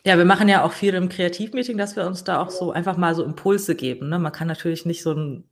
Ja, 0.07 0.19
wir 0.19 0.25
machen 0.27 0.49
ja 0.49 0.65
auch 0.65 0.73
viel 0.73 0.95
im 0.95 1.09
Kreativmeeting, 1.09 1.79
dass 1.79 1.97
wir 1.97 2.07
uns 2.07 2.25
da 2.25 2.41
auch 2.43 2.51
so 2.51 2.73
einfach 2.73 2.99
mal 2.99 3.15
so 3.15 3.25
Impulse 3.25 3.75
geben. 3.75 4.11
Ne? 4.11 4.19
Man 4.19 4.33
kann 4.33 4.49
natürlich 4.49 4.85
nicht 4.85 5.03
so 5.03 5.13
ein 5.13 5.49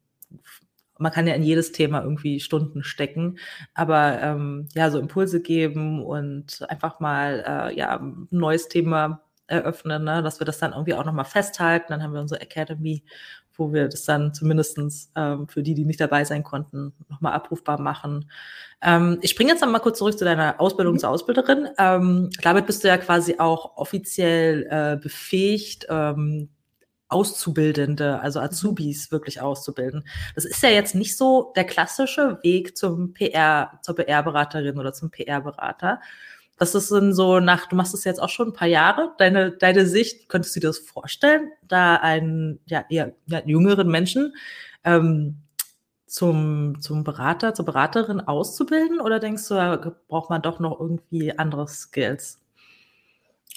man 1.02 1.12
kann 1.12 1.26
ja 1.26 1.34
in 1.34 1.42
jedes 1.42 1.72
Thema 1.72 2.02
irgendwie 2.02 2.40
Stunden 2.40 2.84
stecken, 2.84 3.38
aber 3.74 4.20
ähm, 4.22 4.68
ja, 4.74 4.90
so 4.90 4.98
Impulse 4.98 5.42
geben 5.42 6.02
und 6.02 6.64
einfach 6.68 7.00
mal 7.00 7.44
äh, 7.46 7.76
ja, 7.76 7.98
ein 7.98 8.28
neues 8.30 8.68
Thema 8.68 9.22
eröffnen, 9.46 10.04
ne? 10.04 10.22
dass 10.22 10.40
wir 10.40 10.44
das 10.44 10.58
dann 10.58 10.72
irgendwie 10.72 10.94
auch 10.94 11.04
nochmal 11.04 11.24
festhalten. 11.24 11.86
Dann 11.90 12.02
haben 12.02 12.14
wir 12.14 12.20
unsere 12.20 12.40
Academy, 12.40 13.04
wo 13.54 13.72
wir 13.72 13.88
das 13.88 14.04
dann 14.04 14.32
zumindestens 14.32 15.10
ähm, 15.14 15.46
für 15.48 15.62
die, 15.62 15.74
die 15.74 15.84
nicht 15.84 16.00
dabei 16.00 16.24
sein 16.24 16.42
konnten, 16.42 16.94
nochmal 17.08 17.34
abrufbar 17.34 17.80
machen. 17.80 18.30
Ähm, 18.80 19.18
ich 19.20 19.30
springe 19.30 19.50
jetzt 19.50 19.60
nochmal 19.60 19.80
kurz 19.80 19.98
zurück 19.98 20.18
zu 20.18 20.24
deiner 20.24 20.60
Ausbildung 20.60 20.94
mhm. 20.94 20.98
zur 20.98 21.10
Ausbilderin. 21.10 21.68
Ähm, 21.78 22.30
damit 22.42 22.66
bist 22.66 22.82
du 22.82 22.88
ja 22.88 22.96
quasi 22.96 23.36
auch 23.38 23.76
offiziell 23.76 24.66
äh, 24.70 24.96
befähigt, 24.96 25.86
ähm, 25.90 26.48
Auszubildende, 27.12 28.20
also 28.20 28.40
mhm. 28.40 28.46
Azubis 28.46 29.12
wirklich 29.12 29.40
auszubilden. 29.40 30.04
Das 30.34 30.44
ist 30.44 30.62
ja 30.62 30.70
jetzt 30.70 30.94
nicht 30.94 31.16
so 31.16 31.52
der 31.56 31.64
klassische 31.64 32.38
Weg 32.42 32.76
zum 32.76 33.12
PR, 33.14 33.78
zur 33.82 33.96
PR-Beraterin 33.96 34.78
oder 34.78 34.92
zum 34.92 35.10
PR-Berater. 35.10 36.00
Das 36.58 36.74
ist 36.74 36.88
so 36.88 37.40
nach, 37.40 37.66
du 37.66 37.76
machst 37.76 37.94
es 37.94 38.04
jetzt 38.04 38.22
auch 38.22 38.28
schon 38.28 38.48
ein 38.48 38.52
paar 38.52 38.68
Jahre, 38.68 39.14
deine, 39.18 39.50
deine 39.50 39.86
Sicht, 39.86 40.28
könntest 40.28 40.54
du 40.54 40.60
dir 40.60 40.68
das 40.68 40.78
vorstellen, 40.78 41.50
da 41.66 41.96
einen 41.96 42.60
ja, 42.66 42.84
eher 42.88 43.14
ja, 43.26 43.42
jüngeren 43.44 43.88
Menschen 43.88 44.34
ähm, 44.84 45.38
zum, 46.06 46.80
zum 46.80 47.04
Berater, 47.04 47.54
zur 47.54 47.64
Beraterin 47.64 48.20
auszubilden? 48.20 49.00
Oder 49.00 49.18
denkst 49.18 49.48
du, 49.48 49.54
da 49.54 49.96
braucht 50.08 50.30
man 50.30 50.42
doch 50.42 50.60
noch 50.60 50.78
irgendwie 50.78 51.36
andere 51.36 51.66
Skills? 51.66 52.41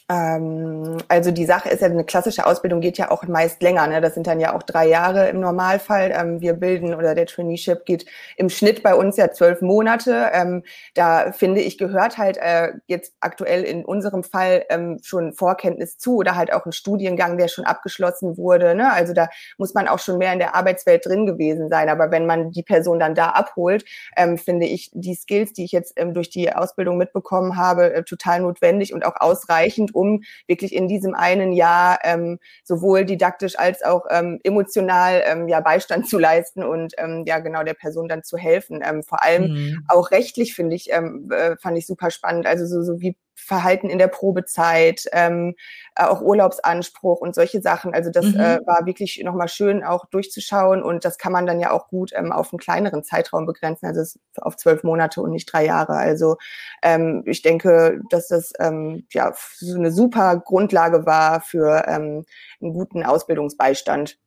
Ähm, 0.08 1.00
also 1.08 1.32
die 1.32 1.46
Sache 1.46 1.70
ist 1.70 1.82
ja, 1.82 1.88
eine 1.88 2.04
klassische 2.04 2.46
Ausbildung 2.46 2.80
geht 2.80 3.00
ja 3.00 3.10
auch 3.10 3.24
meist 3.24 3.64
länger. 3.64 3.88
Ne? 3.88 4.02
Das 4.02 4.14
sind 4.14 4.28
dann 4.28 4.40
ja 4.40 4.56
auch 4.56 4.62
drei 4.62 4.88
Jahre 4.88 5.30
im 5.30 5.40
Normalfall. 5.40 6.12
Ähm, 6.16 6.42
wir 6.42 6.54
bilden 6.54 6.94
oder 6.94 7.16
der 7.16 7.26
Traineeship 7.26 7.86
geht 7.86 8.06
im 8.38 8.50
Schnitt 8.50 8.84
bei 8.84 8.94
uns 8.94 9.18
ja 9.18 9.32
zwölf 9.32 9.62
Monate. 9.62 10.30
Ähm, 10.32 10.64
da 10.94 11.32
finde 11.32 11.62
ich, 11.62 11.80
gehört 11.80 12.20
halt 12.20 12.38
äh, 12.38 12.74
jetzt 12.86 13.16
aktuell 13.20 13.64
in 13.64 13.84
unserem 13.84 14.24
Fall 14.24 14.66
ähm, 14.70 15.00
schon 15.02 15.34
Vorkenntnis 15.34 15.98
zu 15.98 16.18
oder 16.18 16.36
halt 16.36 16.54
auch 16.54 16.68
ein 16.68 16.72
Studiengang, 16.72 17.40
der 17.40 17.48
schon 17.48 17.66
abgeschlossen 17.66 18.38
wurde. 18.38 18.76
Ne? 18.76 18.94
Also 18.94 19.14
da 19.14 19.30
muss 19.58 19.74
man 19.74 19.88
auch 19.88 20.00
schon 20.00 20.20
mehr 20.20 20.34
in 20.34 20.40
der 20.40 20.54
Arbeitswelt 20.54 21.04
drin 21.08 21.26
gewesen 21.26 21.68
sein. 21.68 21.90
Aber 21.90 22.12
wenn 22.12 22.28
man 22.28 22.52
die 22.52 22.64
Person 22.64 23.00
dann 23.00 23.16
da 23.16 23.30
abholt, 23.30 23.86
ähm, 24.16 24.38
finde 24.38 24.68
ich 24.68 24.92
die 24.94 25.16
Skills, 25.16 25.54
die 25.54 25.66
ich 25.66 25.72
jetzt 25.72 25.94
ähm, 25.96 26.14
durch 26.14 26.30
die 26.30 26.54
Ausbildung 26.54 26.98
mitbekommen 26.98 27.58
habe, 27.58 27.92
äh, 27.92 28.04
total 28.04 28.42
notwendig 28.42 28.94
und 28.94 29.04
auch 29.04 29.16
ausreichend 29.20 29.95
um 29.96 30.24
wirklich 30.48 30.74
in 30.74 30.88
diesem 30.88 31.16
einen 31.16 31.52
Jahr 31.52 32.00
ähm, 32.04 32.40
sowohl 32.64 33.06
didaktisch 33.06 33.58
als 33.58 33.84
auch 33.84 34.06
ähm, 34.10 34.40
emotional 34.44 35.24
ähm, 35.26 35.48
ja 35.48 35.62
Beistand 35.62 36.08
zu 36.08 36.20
leisten 36.20 36.64
und 36.64 36.94
ähm, 36.98 37.24
ja 37.26 37.40
genau 37.40 37.64
der 37.64 37.74
Person 37.74 38.08
dann 38.08 38.24
zu 38.24 38.38
helfen. 38.38 38.82
Ähm, 38.84 39.04
vor 39.04 39.24
allem 39.24 39.54
mhm. 39.54 39.86
auch 39.88 40.12
rechtlich 40.12 40.54
finde 40.56 40.76
ich 40.76 40.92
ähm, 40.92 41.30
äh, 41.32 41.56
fand 41.58 41.78
ich 41.78 41.88
super 41.88 42.12
spannend. 42.12 42.46
Also 42.46 42.66
so, 42.66 42.84
so 42.84 43.00
wie 43.00 43.16
Verhalten 43.36 43.90
in 43.90 44.00
der 44.00 44.08
Probezeit, 44.08 45.06
ähm, 45.12 45.56
äh, 45.96 46.04
auch 46.04 46.22
Urlaubsanspruch 46.22 47.20
und 47.20 47.36
solche 47.36 47.62
Sachen. 47.62 47.94
Also 47.94 48.10
das 48.10 48.26
mhm. 48.26 48.40
äh, 48.40 48.60
war 48.66 48.86
wirklich 48.86 49.22
nochmal 49.24 49.50
schön 49.50 49.84
auch 49.84 50.06
durchzuschauen 50.06 50.82
und 50.82 51.06
das 51.06 51.18
kann 51.18 51.32
man 51.32 51.46
dann 51.46 51.60
ja 51.60 51.72
auch 51.72 51.88
gut 51.90 52.12
ähm, 52.16 52.32
auf 52.32 52.52
einen 52.52 52.60
kleineren 52.60 53.04
Zeitraum 53.04 53.46
begrenzen, 53.46 53.86
also 53.88 54.20
auf 54.38 54.58
zwölf 54.58 54.84
Monate 54.84 55.22
und 55.22 55.32
nicht 55.32 55.52
drei 55.52 55.66
Jahre. 55.66 55.94
Also 55.94 56.38
ähm, 56.82 57.24
ich 57.26 57.42
denke, 57.42 58.02
dass 58.10 58.30
das 58.30 58.54
ähm, 58.60 59.06
ja 59.12 59.34
so 59.56 59.76
eine 59.76 59.92
super 59.92 60.38
Grundlage 60.38 61.06
war 61.06 61.42
für 61.42 61.86
ähm, 61.88 62.26
einen 62.62 62.74
guten 62.74 63.04
Ausbildungsbeistand. 63.04 64.18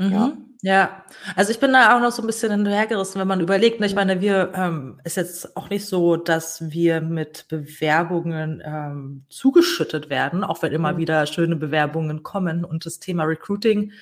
Mhm. 0.00 0.12
Ja. 0.12 0.32
ja, 0.62 1.04
also 1.36 1.50
ich 1.50 1.60
bin 1.60 1.72
da 1.72 1.94
auch 1.94 2.00
noch 2.00 2.10
so 2.10 2.22
ein 2.22 2.26
bisschen 2.26 2.50
hinterhergerissen, 2.50 3.20
wenn 3.20 3.28
man 3.28 3.40
überlegt. 3.40 3.80
Ne? 3.80 3.86
Ich 3.86 3.94
meine, 3.94 4.22
wir 4.22 4.50
ähm, 4.54 4.98
ist 5.04 5.18
jetzt 5.18 5.56
auch 5.58 5.68
nicht 5.68 5.84
so, 5.84 6.16
dass 6.16 6.70
wir 6.70 7.02
mit 7.02 7.46
Bewerbungen 7.48 8.62
ähm, 8.64 9.24
zugeschüttet 9.28 10.08
werden, 10.08 10.42
auch 10.42 10.62
wenn 10.62 10.72
immer 10.72 10.94
mhm. 10.94 10.96
wieder 10.96 11.26
schöne 11.26 11.56
Bewerbungen 11.56 12.22
kommen. 12.22 12.64
Und 12.64 12.86
das 12.86 12.98
Thema 12.98 13.24
Recruiting 13.24 13.92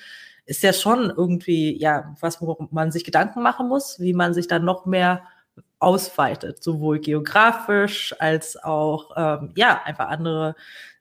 ist 0.45 0.63
ja 0.63 0.71
schon 0.71 1.13
irgendwie, 1.15 1.77
ja, 1.77 2.15
was, 2.21 2.41
worum 2.41 2.69
man 2.71 2.93
sich 2.93 3.03
Gedanken 3.03 3.43
machen 3.43 3.67
muss, 3.67 3.99
wie 3.99 4.13
man 4.13 4.33
sich 4.33 4.47
dann 4.47 4.63
noch 4.63 4.85
mehr 4.85 5.23
ausweitet, 5.79 6.63
sowohl 6.63 6.99
geografisch 6.99 8.15
als 8.19 8.55
auch, 8.61 9.11
ähm, 9.17 9.51
ja, 9.55 9.81
einfach 9.83 10.07
andere 10.07 10.55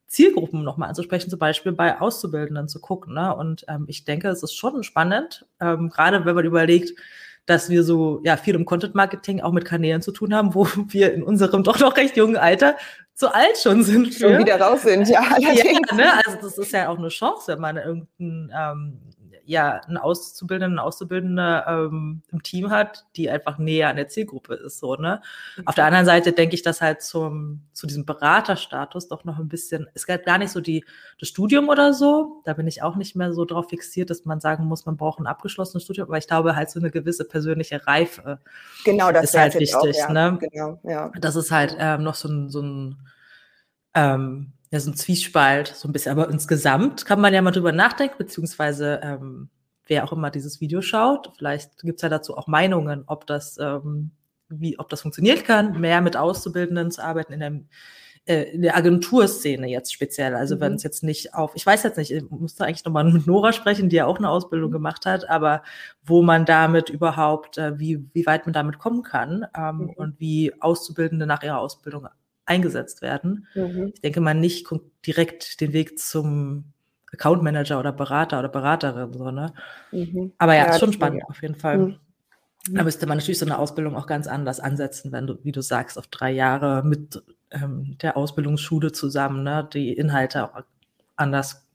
Zielgruppen 0.08 0.64
nochmal 0.64 0.88
anzusprechen, 0.88 1.30
zum 1.30 1.38
Beispiel 1.38 1.72
bei 1.72 2.00
Auszubildenden 2.00 2.68
zu 2.68 2.80
gucken. 2.80 3.14
Ne? 3.14 3.34
Und 3.34 3.64
ähm, 3.68 3.84
ich 3.88 4.04
denke, 4.04 4.28
es 4.28 4.42
ist 4.42 4.54
schon 4.54 4.82
spannend, 4.82 5.46
ähm, 5.60 5.90
gerade 5.90 6.24
wenn 6.24 6.34
man 6.34 6.44
überlegt, 6.44 6.98
dass 7.44 7.70
wir 7.70 7.82
so 7.82 8.20
ja 8.24 8.36
viel 8.36 8.54
im 8.54 8.64
Content 8.64 8.94
Marketing 8.94 9.40
auch 9.40 9.52
mit 9.52 9.64
Kanälen 9.64 10.02
zu 10.02 10.12
tun 10.12 10.34
haben, 10.34 10.54
wo 10.54 10.66
wir 10.88 11.12
in 11.12 11.22
unserem 11.22 11.62
doch 11.62 11.78
noch 11.78 11.96
recht 11.96 12.16
jungen 12.16 12.36
Alter 12.36 12.76
zu 13.14 13.34
alt 13.34 13.58
schon 13.58 13.82
sind. 13.82 14.14
Schon 14.14 14.38
wieder 14.38 14.60
raus 14.60 14.82
sind, 14.82 15.08
ja. 15.08 15.22
ja 15.38 15.52
ne? 15.94 16.12
Also 16.24 16.38
das 16.40 16.56
ist 16.56 16.72
ja 16.72 16.88
auch 16.88 16.98
eine 16.98 17.08
Chance, 17.08 17.52
wenn 17.52 17.60
man 17.60 17.76
irgendein 17.76 18.52
ähm, 18.54 19.00
ja 19.48 19.80
einen 19.86 19.96
Auszubildenden, 19.96 20.78
Auszubildende 20.78 21.64
ähm, 21.66 22.22
im 22.30 22.42
Team 22.42 22.70
hat, 22.70 23.06
die 23.16 23.30
einfach 23.30 23.56
näher 23.58 23.88
an 23.88 23.96
der 23.96 24.08
Zielgruppe 24.08 24.54
ist. 24.54 24.78
So, 24.78 24.94
ne? 24.96 25.22
Mhm. 25.56 25.66
Auf 25.66 25.74
der 25.74 25.86
anderen 25.86 26.04
Seite 26.04 26.32
denke 26.32 26.54
ich, 26.54 26.62
dass 26.62 26.82
halt 26.82 27.00
zum, 27.00 27.62
zu 27.72 27.86
diesem 27.86 28.04
Beraterstatus 28.04 29.08
doch 29.08 29.24
noch 29.24 29.38
ein 29.38 29.48
bisschen, 29.48 29.88
es 29.94 30.06
gab 30.06 30.24
gar 30.24 30.36
nicht 30.36 30.50
so 30.50 30.60
die, 30.60 30.84
das 31.18 31.30
Studium 31.30 31.70
oder 31.70 31.94
so. 31.94 32.42
Da 32.44 32.52
bin 32.52 32.66
ich 32.66 32.82
auch 32.82 32.96
nicht 32.96 33.16
mehr 33.16 33.32
so 33.32 33.46
drauf 33.46 33.70
fixiert, 33.70 34.10
dass 34.10 34.26
man 34.26 34.40
sagen 34.40 34.66
muss, 34.66 34.84
man 34.84 34.98
braucht 34.98 35.18
ein 35.18 35.26
abgeschlossenes 35.26 35.82
Studium, 35.82 36.08
aber 36.08 36.18
ich 36.18 36.28
glaube 36.28 36.54
halt 36.54 36.70
so 36.70 36.78
eine 36.78 36.90
gewisse 36.90 37.24
persönliche 37.24 37.86
Reife. 37.86 38.40
Genau, 38.84 39.10
das 39.12 39.24
ist 39.24 39.38
halt 39.38 39.54
wichtig, 39.54 39.74
auch, 39.74 39.86
ja. 39.86 40.12
ne? 40.12 40.38
Genau, 40.38 40.78
ja. 40.82 41.10
Das 41.20 41.36
ist 41.36 41.50
halt 41.50 41.74
ähm, 41.78 42.02
noch 42.02 42.14
so 42.14 42.28
ein, 42.28 42.50
so 42.50 42.60
ein 42.60 42.96
ähm, 43.94 44.52
ja, 44.70 44.80
so 44.80 44.90
ein 44.90 44.96
Zwiespalt, 44.96 45.68
so 45.68 45.88
ein 45.88 45.92
bisschen. 45.92 46.12
Aber 46.12 46.30
insgesamt 46.30 47.06
kann 47.06 47.20
man 47.20 47.32
ja 47.32 47.42
mal 47.42 47.50
drüber 47.50 47.72
nachdenken, 47.72 48.16
beziehungsweise 48.18 49.00
ähm, 49.02 49.48
wer 49.88 50.04
auch 50.04 50.12
immer 50.12 50.30
dieses 50.30 50.60
Video 50.60 50.82
schaut, 50.82 51.32
vielleicht 51.36 51.78
gibt's 51.78 52.02
ja 52.02 52.08
dazu 52.08 52.36
auch 52.36 52.46
Meinungen, 52.46 53.04
ob 53.06 53.26
das, 53.26 53.58
ähm, 53.58 54.10
wie, 54.48 54.78
ob 54.78 54.88
das 54.88 55.02
funktioniert 55.02 55.44
kann, 55.44 55.80
mehr 55.80 56.00
mit 56.00 56.16
Auszubildenden 56.16 56.90
zu 56.90 57.02
arbeiten 57.02 57.32
in 57.32 57.40
der, 57.40 57.60
äh, 58.26 58.50
in 58.52 58.62
der 58.62 58.76
Agenturszene 58.76 59.66
jetzt 59.68 59.92
speziell. 59.92 60.34
Also 60.34 60.56
mhm. 60.56 60.60
wenn 60.60 60.74
es 60.74 60.82
jetzt 60.82 61.02
nicht 61.02 61.34
auf, 61.34 61.52
ich 61.54 61.64
weiß 61.64 61.82
jetzt 61.82 61.96
nicht, 61.96 62.10
ich 62.10 62.30
musste 62.30 62.64
eigentlich 62.64 62.84
nochmal 62.84 63.04
mit 63.04 63.26
Nora 63.26 63.52
sprechen, 63.52 63.88
die 63.88 63.96
ja 63.96 64.06
auch 64.06 64.18
eine 64.18 64.28
Ausbildung 64.28 64.70
gemacht 64.70 65.06
hat, 65.06 65.28
aber 65.28 65.62
wo 66.04 66.22
man 66.22 66.44
damit 66.44 66.90
überhaupt, 66.90 67.56
äh, 67.56 67.78
wie, 67.78 68.04
wie 68.12 68.26
weit 68.26 68.46
man 68.46 68.52
damit 68.52 68.78
kommen 68.78 69.02
kann 69.02 69.46
ähm, 69.56 69.76
mhm. 69.78 69.90
und 69.90 70.20
wie 70.20 70.52
Auszubildende 70.60 71.26
nach 71.26 71.42
ihrer 71.42 71.58
Ausbildung 71.58 72.06
eingesetzt 72.48 73.02
werden. 73.02 73.46
Mhm. 73.54 73.92
Ich 73.94 74.00
denke 74.00 74.20
mal 74.20 74.34
nicht 74.34 74.66
direkt 75.06 75.60
den 75.60 75.72
Weg 75.72 75.98
zum 75.98 76.72
Account 77.12 77.42
Manager 77.42 77.78
oder 77.78 77.92
Berater 77.92 78.38
oder 78.38 78.48
Beraterin, 78.48 79.12
so, 79.12 79.30
ne? 79.30 79.52
Mhm. 79.92 80.32
Aber 80.38 80.54
ja, 80.54 80.66
ja, 80.66 80.70
ist 80.72 80.80
schon 80.80 80.92
spannend, 80.92 81.20
ja. 81.20 81.26
auf 81.28 81.40
jeden 81.40 81.54
Fall. 81.54 81.78
Mhm. 81.78 81.98
Da 82.70 82.82
müsste 82.82 83.06
man 83.06 83.18
natürlich 83.18 83.38
so 83.38 83.46
eine 83.46 83.58
Ausbildung 83.58 83.96
auch 83.96 84.06
ganz 84.06 84.26
anders 84.26 84.60
ansetzen, 84.60 85.10
wenn 85.12 85.26
du, 85.26 85.38
wie 85.42 85.52
du 85.52 85.62
sagst, 85.62 85.98
auf 85.98 86.06
drei 86.08 86.32
Jahre 86.32 86.82
mit 86.84 87.22
ähm, 87.50 87.96
der 88.02 88.16
Ausbildungsschule 88.16 88.92
zusammen, 88.92 89.42
ne, 89.42 89.66
die 89.72 89.92
Inhalte 89.92 90.44
auch 90.44 90.62
anders 91.16 91.66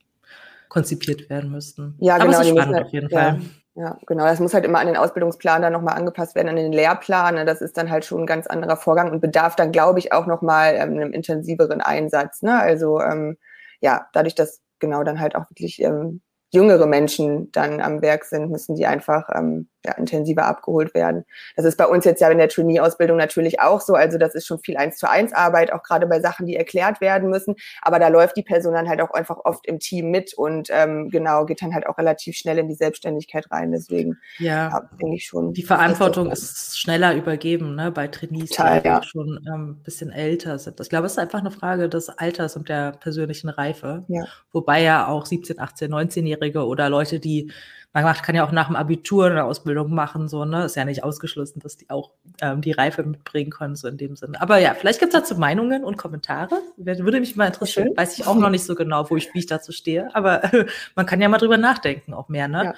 konzipiert 0.68 1.28
werden 1.30 1.50
müssten. 1.50 1.94
Ja, 1.98 2.16
Aber 2.16 2.26
genau. 2.26 2.40
Es 2.40 2.46
ist 2.46 2.52
spannend 2.52 2.74
halt, 2.74 2.86
auf 2.86 2.92
jeden 2.92 3.08
ja. 3.08 3.18
Fall. 3.18 3.40
Ja, 3.76 3.98
genau. 4.06 4.24
Das 4.24 4.38
muss 4.38 4.54
halt 4.54 4.64
immer 4.64 4.78
an 4.78 4.86
den 4.86 4.96
Ausbildungsplan 4.96 5.60
dann 5.62 5.72
nochmal 5.72 5.96
angepasst 5.96 6.36
werden, 6.36 6.48
an 6.48 6.56
den 6.56 6.72
Lehrplan. 6.72 7.34
Ne? 7.34 7.44
Das 7.44 7.60
ist 7.60 7.76
dann 7.76 7.90
halt 7.90 8.04
schon 8.04 8.20
ein 8.22 8.26
ganz 8.26 8.46
anderer 8.46 8.76
Vorgang 8.76 9.10
und 9.10 9.20
bedarf 9.20 9.56
dann, 9.56 9.72
glaube 9.72 9.98
ich, 9.98 10.12
auch 10.12 10.26
nochmal 10.26 10.74
ähm, 10.76 10.90
einem 10.92 11.12
intensiveren 11.12 11.80
Einsatz. 11.80 12.42
Ne? 12.42 12.56
Also 12.60 13.00
ähm, 13.00 13.36
ja, 13.80 14.06
dadurch, 14.12 14.36
dass 14.36 14.60
genau 14.78 15.02
dann 15.02 15.18
halt 15.18 15.34
auch 15.34 15.50
wirklich 15.50 15.82
ähm, 15.82 16.22
jüngere 16.52 16.86
Menschen 16.86 17.50
dann 17.50 17.80
am 17.80 18.00
Werk 18.00 18.24
sind, 18.24 18.48
müssen 18.50 18.76
die 18.76 18.86
einfach 18.86 19.28
ähm, 19.34 19.68
ja, 19.84 19.92
intensiver 19.92 20.46
abgeholt 20.46 20.94
werden. 20.94 21.24
Das 21.56 21.64
ist 21.64 21.76
bei 21.76 21.86
uns 21.86 22.04
jetzt 22.04 22.20
ja 22.20 22.30
in 22.30 22.38
der 22.38 22.48
Trainee-Ausbildung 22.48 23.16
natürlich 23.16 23.60
auch 23.60 23.80
so. 23.80 23.94
Also 23.94 24.18
das 24.18 24.34
ist 24.34 24.46
schon 24.46 24.58
viel 24.60 24.76
eins 24.76 24.96
zu 24.96 25.08
eins 25.08 25.32
Arbeit, 25.32 25.72
auch 25.72 25.82
gerade 25.82 26.06
bei 26.06 26.20
Sachen, 26.20 26.46
die 26.46 26.56
erklärt 26.56 27.00
werden 27.00 27.28
müssen. 27.28 27.54
Aber 27.82 27.98
da 27.98 28.08
läuft 28.08 28.36
die 28.36 28.42
Person 28.42 28.74
dann 28.74 28.88
halt 28.88 29.00
auch 29.00 29.10
einfach 29.10 29.38
oft 29.44 29.66
im 29.66 29.78
Team 29.78 30.10
mit 30.10 30.34
und 30.34 30.68
ähm, 30.70 31.10
genau 31.10 31.44
geht 31.44 31.62
dann 31.62 31.74
halt 31.74 31.86
auch 31.86 31.98
relativ 31.98 32.36
schnell 32.36 32.58
in 32.58 32.68
die 32.68 32.74
Selbstständigkeit 32.74 33.50
rein. 33.50 33.72
Deswegen 33.72 34.18
ja, 34.38 34.68
ja 34.70 34.90
denke 35.00 35.16
ich 35.16 35.26
schon. 35.26 35.52
Die 35.52 35.62
Verantwortung 35.62 36.30
ist 36.30 36.78
schneller 36.78 37.14
übergeben, 37.14 37.74
ne, 37.74 37.90
bei 37.90 38.08
Trainees, 38.08 38.50
Total, 38.50 38.80
die 38.80 38.88
ja. 38.88 39.02
schon 39.02 39.44
ähm, 39.46 39.70
ein 39.70 39.82
bisschen 39.82 40.10
älter 40.10 40.58
sind. 40.58 40.80
Ich 40.80 40.88
glaube, 40.88 41.06
es 41.06 41.12
ist 41.12 41.18
einfach 41.18 41.40
eine 41.40 41.50
Frage 41.50 41.88
des 41.88 42.08
Alters 42.08 42.56
und 42.56 42.68
der 42.68 42.92
persönlichen 42.92 43.48
Reife. 43.48 44.04
Ja. 44.08 44.24
Wobei 44.52 44.82
ja 44.82 45.06
auch 45.08 45.26
17, 45.26 45.60
18, 45.60 45.92
19-Jährige 45.92 46.66
oder 46.66 46.88
Leute, 46.88 47.20
die 47.20 47.50
man 47.94 48.02
macht, 48.02 48.24
kann 48.24 48.34
ja 48.34 48.44
auch 48.44 48.50
nach 48.50 48.66
dem 48.66 48.74
Abitur 48.74 49.26
eine 49.26 49.44
Ausbildung 49.44 49.94
machen, 49.94 50.28
so, 50.28 50.44
ne? 50.44 50.64
Ist 50.64 50.74
ja 50.74 50.84
nicht 50.84 51.04
ausgeschlossen, 51.04 51.60
dass 51.60 51.76
die 51.76 51.88
auch 51.90 52.10
ähm, 52.40 52.60
die 52.60 52.72
Reife 52.72 53.04
mitbringen 53.04 53.50
können, 53.50 53.76
so 53.76 53.86
in 53.86 53.96
dem 53.96 54.16
Sinne. 54.16 54.42
Aber 54.42 54.58
ja, 54.58 54.74
vielleicht 54.74 54.98
gibt 54.98 55.14
es 55.14 55.20
dazu 55.20 55.36
Meinungen 55.36 55.84
und 55.84 55.96
Kommentare. 55.96 56.60
Würde 56.76 57.20
mich 57.20 57.36
mal 57.36 57.46
interessieren. 57.46 57.86
Schön. 57.86 57.96
Weiß 57.96 58.18
ich 58.18 58.26
auch 58.26 58.34
noch 58.34 58.50
nicht 58.50 58.64
so 58.64 58.74
genau, 58.74 59.08
wo 59.10 59.16
ich, 59.16 59.32
wie 59.32 59.38
ich 59.38 59.46
dazu 59.46 59.70
stehe. 59.70 60.08
Aber 60.12 60.42
man 60.96 61.06
kann 61.06 61.20
ja 61.20 61.28
mal 61.28 61.38
drüber 61.38 61.56
nachdenken, 61.56 62.14
auch 62.14 62.28
mehr, 62.28 62.48
ne? 62.48 62.74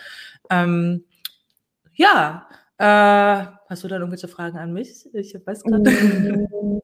Ja. 0.50 0.62
Ähm, 0.62 1.04
ja, 1.94 2.46
äh, 2.76 3.46
hast 3.70 3.84
du 3.84 3.88
da 3.88 3.96
irgendwelche 3.96 4.28
Fragen 4.28 4.58
an 4.58 4.74
mich? 4.74 5.08
Ich 5.14 5.34
weiß 5.46 5.64
gerade. 5.64 5.90
Mm, 5.90 6.80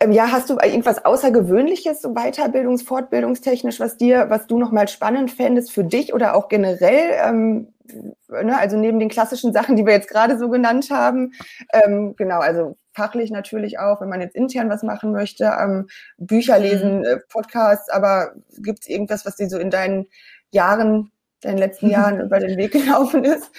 ähm, 0.00 0.12
ja, 0.12 0.32
hast 0.32 0.48
du 0.48 0.54
irgendwas 0.54 1.04
Außergewöhnliches, 1.04 2.00
so 2.00 2.14
Weiterbildungs-, 2.14 2.84
Fortbildungstechnisch, 2.84 3.78
was 3.78 3.98
dir, 3.98 4.30
was 4.30 4.46
du 4.46 4.58
nochmal 4.58 4.88
spannend 4.88 5.30
fändest 5.30 5.70
für 5.70 5.84
dich 5.84 6.14
oder 6.14 6.34
auch 6.34 6.48
generell? 6.48 7.10
Ähm, 7.22 7.73
ne, 7.84 8.58
also 8.58 8.76
neben 8.76 8.98
den 8.98 9.08
klassischen 9.08 9.52
Sachen, 9.52 9.76
die 9.76 9.84
wir 9.84 9.92
jetzt 9.92 10.08
gerade 10.08 10.38
so 10.38 10.48
genannt 10.48 10.90
haben. 10.90 11.32
Ähm, 11.72 12.14
genau, 12.16 12.40
also 12.40 12.76
fachlich 12.92 13.30
natürlich 13.30 13.78
auch, 13.78 14.00
wenn 14.00 14.08
man 14.08 14.20
jetzt 14.20 14.36
intern 14.36 14.70
was 14.70 14.82
machen 14.82 15.12
möchte, 15.12 15.44
ähm, 15.60 15.88
Bücher 16.16 16.58
lesen, 16.58 16.98
mhm. 16.98 17.04
äh, 17.04 17.16
Podcasts, 17.28 17.90
aber 17.90 18.34
gibt 18.58 18.80
es 18.82 18.88
irgendwas, 18.88 19.26
was 19.26 19.36
dir 19.36 19.48
so 19.48 19.58
in 19.58 19.70
deinen 19.70 20.06
Jahren, 20.50 21.10
deinen 21.40 21.58
letzten 21.58 21.90
Jahren 21.90 22.20
über 22.20 22.38
den 22.38 22.56
Weg 22.56 22.72
gelaufen 22.72 23.24
ist? 23.24 23.50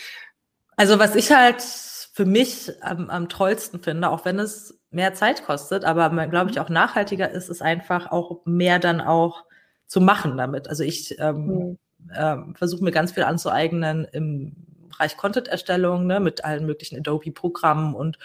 Also 0.78 1.00
was 1.00 1.16
ich 1.16 1.32
halt 1.32 1.62
für 1.62 2.26
mich 2.26 2.72
am, 2.82 3.10
am 3.10 3.30
tollsten 3.30 3.82
finde, 3.82 4.10
auch 4.10 4.26
wenn 4.26 4.40
es 4.40 4.80
mehr 4.90 5.14
Zeit 5.14 5.46
kostet, 5.46 5.84
aber 5.84 6.10
glaube 6.28 6.50
ich 6.50 6.60
auch 6.60 6.70
nachhaltiger 6.70 7.30
ist, 7.30 7.50
ist 7.50 7.62
einfach 7.62 8.12
auch 8.12 8.42
mehr 8.46 8.80
dann 8.80 9.02
auch 9.02 9.44
zu 9.88 10.00
machen 10.00 10.38
damit. 10.38 10.70
Also 10.70 10.84
ich 10.84 11.20
ähm, 11.20 11.46
mhm. 11.46 11.78
Ähm, 12.16 12.56
versuche 12.56 12.84
mir 12.84 12.92
ganz 12.92 13.12
viel 13.12 13.24
anzueignen 13.24 14.06
im 14.12 14.56
Bereich 14.90 15.18
Content-Erstellung, 15.18 16.08
ne, 16.08 16.20
mit 16.20 16.46
allen 16.46 16.66
möglichen 16.66 16.98
Adobe-Programmen 16.98 17.96
und 17.96 18.18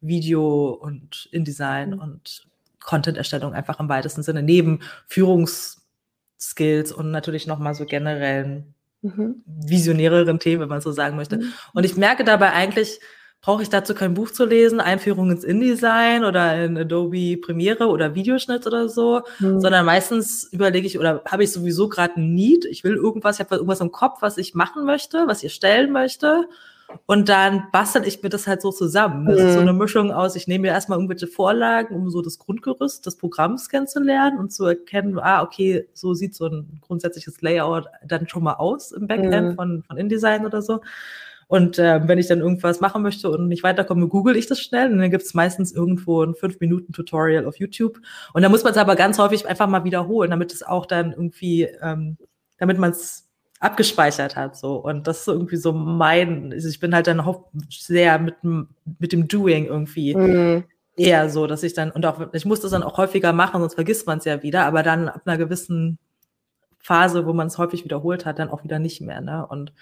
Video 0.00 0.70
und 0.70 1.28
InDesign 1.32 1.90
mhm. 1.90 1.98
und 1.98 2.46
Content-Erstellung 2.80 3.54
einfach 3.54 3.80
im 3.80 3.88
weitesten 3.88 4.22
Sinne, 4.22 4.42
neben 4.42 4.80
Führungsskills 5.06 6.92
und 6.92 7.10
natürlich 7.10 7.46
nochmal 7.46 7.74
so 7.74 7.84
generellen 7.84 8.74
mhm. 9.02 9.42
visionäreren 9.46 10.38
Themen, 10.38 10.62
wenn 10.62 10.68
man 10.68 10.80
so 10.80 10.92
sagen 10.92 11.16
möchte. 11.16 11.38
Mhm. 11.38 11.52
Und 11.74 11.84
ich 11.84 11.96
merke 11.96 12.24
dabei 12.24 12.52
eigentlich, 12.52 13.00
brauche 13.40 13.62
ich 13.62 13.70
dazu 13.70 13.94
kein 13.94 14.14
Buch 14.14 14.30
zu 14.30 14.44
lesen, 14.44 14.80
Einführung 14.80 15.30
ins 15.30 15.44
InDesign 15.44 16.24
oder 16.24 16.64
in 16.64 16.76
Adobe 16.76 17.36
Premiere 17.36 17.86
oder 17.86 18.14
Videoschnitt 18.14 18.66
oder 18.66 18.88
so, 18.88 19.22
mhm. 19.38 19.60
sondern 19.60 19.86
meistens 19.86 20.44
überlege 20.52 20.86
ich 20.86 20.98
oder 20.98 21.22
habe 21.26 21.44
ich 21.44 21.52
sowieso 21.52 21.88
gerade 21.88 22.14
ein 22.16 22.34
Need, 22.34 22.64
ich 22.64 22.84
will 22.84 22.94
irgendwas, 22.96 23.36
ich 23.36 23.40
habe 23.44 23.54
irgendwas 23.54 23.80
im 23.80 23.92
Kopf, 23.92 24.22
was 24.22 24.38
ich 24.38 24.54
machen 24.54 24.84
möchte, 24.84 25.26
was 25.26 25.42
ich 25.42 25.54
stellen 25.54 25.92
möchte 25.92 26.48
und 27.06 27.28
dann 27.28 27.64
bastel 27.70 28.06
ich 28.06 28.22
mir 28.22 28.30
das 28.30 28.46
halt 28.46 28.62
so 28.62 28.72
zusammen. 28.72 29.26
Das 29.26 29.38
mhm. 29.40 29.46
ist 29.46 29.54
so 29.54 29.60
eine 29.60 29.72
Mischung 29.72 30.10
aus, 30.10 30.36
ich 30.36 30.48
nehme 30.48 30.62
mir 30.62 30.68
erstmal 30.68 30.98
irgendwelche 30.98 31.26
Vorlagen, 31.26 31.94
um 31.94 32.10
so 32.10 32.22
das 32.22 32.38
Grundgerüst 32.38 33.04
des 33.04 33.16
Programms 33.16 33.68
kennenzulernen 33.68 34.38
und 34.38 34.52
zu 34.52 34.64
erkennen, 34.64 35.18
ah, 35.18 35.42
okay, 35.42 35.86
so 35.92 36.14
sieht 36.14 36.34
so 36.34 36.46
ein 36.46 36.80
grundsätzliches 36.80 37.42
Layout 37.42 37.86
dann 38.06 38.28
schon 38.28 38.42
mal 38.42 38.54
aus 38.54 38.92
im 38.92 39.06
Backend 39.06 39.50
mhm. 39.50 39.54
von, 39.54 39.82
von 39.86 39.96
InDesign 39.98 40.46
oder 40.46 40.62
so. 40.62 40.80
Und 41.48 41.78
äh, 41.78 42.06
wenn 42.06 42.18
ich 42.18 42.26
dann 42.26 42.40
irgendwas 42.40 42.80
machen 42.80 43.02
möchte 43.02 43.30
und 43.30 43.48
nicht 43.48 43.62
weiterkomme, 43.62 44.06
google 44.06 44.36
ich 44.36 44.46
das 44.46 44.60
schnell. 44.60 44.92
Und 44.92 44.98
dann 44.98 45.10
gibt 45.10 45.22
es 45.22 45.32
meistens 45.32 45.72
irgendwo 45.72 46.22
ein 46.22 46.34
5-Minuten-Tutorial 46.34 47.46
auf 47.46 47.56
YouTube. 47.56 47.98
Und 48.34 48.42
da 48.42 48.50
muss 48.50 48.64
man 48.64 48.72
es 48.72 48.78
aber 48.78 48.96
ganz 48.96 49.18
häufig 49.18 49.48
einfach 49.48 49.66
mal 49.66 49.82
wiederholen, 49.82 50.30
damit 50.30 50.52
es 50.52 50.62
auch 50.62 50.84
dann 50.84 51.12
irgendwie, 51.12 51.62
ähm, 51.80 52.18
damit 52.58 52.78
man 52.78 52.90
es 52.90 53.28
abgespeichert 53.60 54.36
hat. 54.36 54.58
So. 54.58 54.76
Und 54.76 55.06
das 55.06 55.20
ist 55.20 55.28
irgendwie 55.28 55.56
so 55.56 55.72
mein, 55.72 56.52
also 56.52 56.68
ich 56.68 56.80
bin 56.80 56.94
halt 56.94 57.06
dann 57.06 57.24
sehr 57.70 58.18
mit, 58.18 58.34
mit 58.42 59.12
dem 59.12 59.26
Doing 59.26 59.64
irgendwie 59.64 60.14
mhm. 60.14 60.64
eher 60.96 61.30
so, 61.30 61.46
dass 61.46 61.62
ich 61.62 61.72
dann, 61.72 61.90
und 61.90 62.04
auch, 62.04 62.34
ich 62.34 62.44
muss 62.44 62.60
das 62.60 62.72
dann 62.72 62.82
auch 62.82 62.98
häufiger 62.98 63.32
machen, 63.32 63.60
sonst 63.60 63.74
vergisst 63.74 64.06
man 64.06 64.18
es 64.18 64.26
ja 64.26 64.42
wieder, 64.42 64.66
aber 64.66 64.82
dann 64.82 65.08
ab 65.08 65.22
einer 65.24 65.38
gewissen 65.38 65.98
Phase, 66.78 67.24
wo 67.24 67.32
man 67.32 67.46
es 67.46 67.56
häufig 67.56 67.84
wiederholt 67.84 68.26
hat, 68.26 68.38
dann 68.38 68.50
auch 68.50 68.64
wieder 68.64 68.78
nicht 68.78 69.00
mehr. 69.00 69.22
Ne? 69.22 69.46
Und 69.46 69.72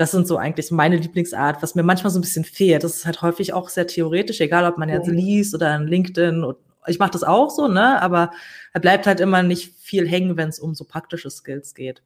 das 0.00 0.12
sind 0.12 0.26
so 0.26 0.38
eigentlich 0.38 0.70
meine 0.70 0.96
Lieblingsart, 0.96 1.62
was 1.62 1.74
mir 1.74 1.82
manchmal 1.82 2.10
so 2.10 2.18
ein 2.18 2.22
bisschen 2.22 2.46
fehlt. 2.46 2.84
Das 2.84 2.94
ist 2.94 3.04
halt 3.04 3.20
häufig 3.20 3.52
auch 3.52 3.68
sehr 3.68 3.86
theoretisch, 3.86 4.40
egal 4.40 4.64
ob 4.64 4.78
man 4.78 4.88
jetzt 4.88 5.08
liest 5.08 5.54
oder 5.54 5.76
in 5.76 5.86
LinkedIn. 5.86 6.42
Und 6.42 6.56
ich 6.86 6.98
mache 6.98 7.10
das 7.10 7.22
auch 7.22 7.50
so, 7.50 7.68
ne? 7.68 8.00
Aber 8.00 8.30
er 8.72 8.80
bleibt 8.80 9.06
halt 9.06 9.20
immer 9.20 9.42
nicht 9.42 9.74
viel 9.78 10.08
hängen, 10.08 10.38
wenn 10.38 10.48
es 10.48 10.58
um 10.58 10.74
so 10.74 10.86
praktische 10.86 11.28
Skills 11.28 11.74
geht. 11.74 12.02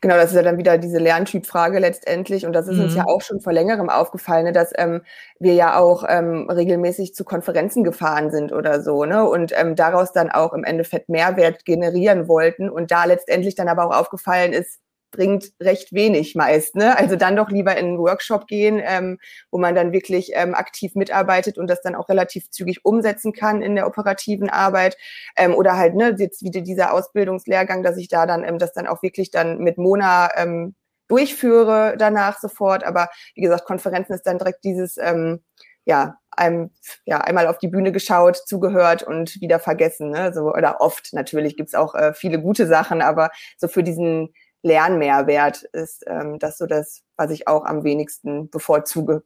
Genau, 0.00 0.14
das 0.14 0.30
ist 0.30 0.36
ja 0.36 0.42
dann 0.42 0.56
wieder 0.56 0.78
diese 0.78 0.98
Lerntypfrage 0.98 1.80
letztendlich. 1.80 2.46
Und 2.46 2.52
das 2.52 2.68
ist 2.68 2.76
mhm. 2.76 2.84
uns 2.84 2.94
ja 2.94 3.02
mhm. 3.02 3.08
auch 3.08 3.22
schon 3.22 3.40
vor 3.40 3.52
längerem 3.52 3.90
aufgefallen, 3.90 4.44
ne, 4.44 4.52
dass 4.52 4.70
ähm, 4.76 5.02
wir 5.40 5.54
ja 5.54 5.80
auch 5.80 6.04
ähm, 6.08 6.48
regelmäßig 6.48 7.16
zu 7.16 7.24
Konferenzen 7.24 7.82
gefahren 7.82 8.30
sind 8.30 8.52
oder 8.52 8.82
so, 8.82 9.04
ne? 9.04 9.28
Und 9.28 9.52
ähm, 9.56 9.74
daraus 9.74 10.12
dann 10.12 10.30
auch 10.30 10.52
im 10.52 10.62
Endeffekt 10.62 11.08
Mehrwert 11.08 11.64
generieren 11.64 12.28
wollten. 12.28 12.70
Und 12.70 12.92
da 12.92 13.04
letztendlich 13.04 13.56
dann 13.56 13.66
aber 13.66 13.84
auch 13.88 13.96
aufgefallen 13.96 14.52
ist, 14.52 14.78
bringt 15.10 15.52
recht 15.60 15.92
wenig 15.92 16.34
meist. 16.34 16.76
Ne? 16.76 16.96
Also 16.98 17.16
dann 17.16 17.36
doch 17.36 17.48
lieber 17.48 17.76
in 17.76 17.86
einen 17.86 17.98
Workshop 17.98 18.46
gehen, 18.46 18.80
ähm, 18.84 19.18
wo 19.50 19.58
man 19.58 19.74
dann 19.74 19.92
wirklich 19.92 20.30
ähm, 20.34 20.54
aktiv 20.54 20.94
mitarbeitet 20.94 21.58
und 21.58 21.68
das 21.68 21.80
dann 21.82 21.94
auch 21.94 22.08
relativ 22.08 22.50
zügig 22.50 22.84
umsetzen 22.84 23.32
kann 23.32 23.62
in 23.62 23.74
der 23.74 23.86
operativen 23.86 24.50
Arbeit. 24.50 24.96
Ähm, 25.36 25.54
oder 25.54 25.76
halt, 25.76 25.94
ne, 25.94 26.14
jetzt 26.18 26.42
wieder 26.42 26.60
dieser 26.60 26.92
Ausbildungslehrgang, 26.92 27.82
dass 27.82 27.96
ich 27.96 28.08
da 28.08 28.26
dann 28.26 28.44
ähm, 28.44 28.58
das 28.58 28.72
dann 28.72 28.86
auch 28.86 29.02
wirklich 29.02 29.30
dann 29.30 29.58
mit 29.58 29.78
Mona 29.78 30.30
ähm, 30.36 30.74
durchführe 31.08 31.94
danach 31.98 32.38
sofort. 32.38 32.84
Aber 32.84 33.08
wie 33.34 33.42
gesagt, 33.42 33.64
Konferenzen 33.64 34.12
ist 34.12 34.26
dann 34.26 34.38
direkt 34.38 34.64
dieses, 34.64 34.96
ähm, 34.98 35.40
ja, 35.84 36.18
einem, 36.32 36.70
ja, 37.06 37.18
einmal 37.18 37.46
auf 37.46 37.58
die 37.58 37.68
Bühne 37.68 37.92
geschaut, 37.92 38.36
zugehört 38.36 39.02
und 39.02 39.40
wieder 39.40 39.58
vergessen. 39.58 40.10
Ne? 40.10 40.32
So, 40.34 40.52
oder 40.52 40.80
oft 40.80 41.12
natürlich 41.12 41.56
gibt's 41.56 41.74
auch 41.74 41.94
äh, 41.94 42.12
viele 42.12 42.40
gute 42.40 42.66
Sachen, 42.66 43.00
aber 43.00 43.30
so 43.56 43.68
für 43.68 43.82
diesen 43.82 44.34
Lernmehrwert 44.62 45.62
ist 45.72 46.04
ähm, 46.06 46.38
das 46.38 46.58
so 46.58 46.66
das, 46.66 47.02
was 47.16 47.30
ich 47.30 47.48
auch 47.48 47.64
am 47.64 47.84
wenigsten 47.84 48.50
bevorzuge. 48.50 49.22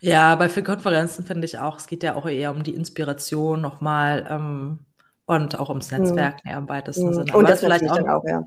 Ja, 0.00 0.34
bei 0.34 0.48
vielen 0.48 0.66
Konferenzen 0.66 1.24
finde 1.24 1.44
ich 1.44 1.58
auch, 1.58 1.78
es 1.78 1.86
geht 1.86 2.02
ja 2.02 2.16
auch 2.16 2.26
eher 2.26 2.50
um 2.50 2.62
die 2.62 2.74
Inspiration 2.74 3.60
nochmal 3.60 4.26
ähm, 4.28 4.80
und 5.26 5.58
auch 5.58 5.68
ums 5.68 5.90
mhm. 5.90 5.98
Netzwerk 5.98 6.44
mhm. 6.44 6.50
im 6.50 6.68
weitesten 6.68 7.06
mhm. 7.06 7.14
Sinne. 7.14 7.36
Und 7.36 7.48
das 7.48 7.60
vielleicht 7.60 7.88
auch, 7.88 8.08
auch, 8.08 8.24
ja. 8.26 8.44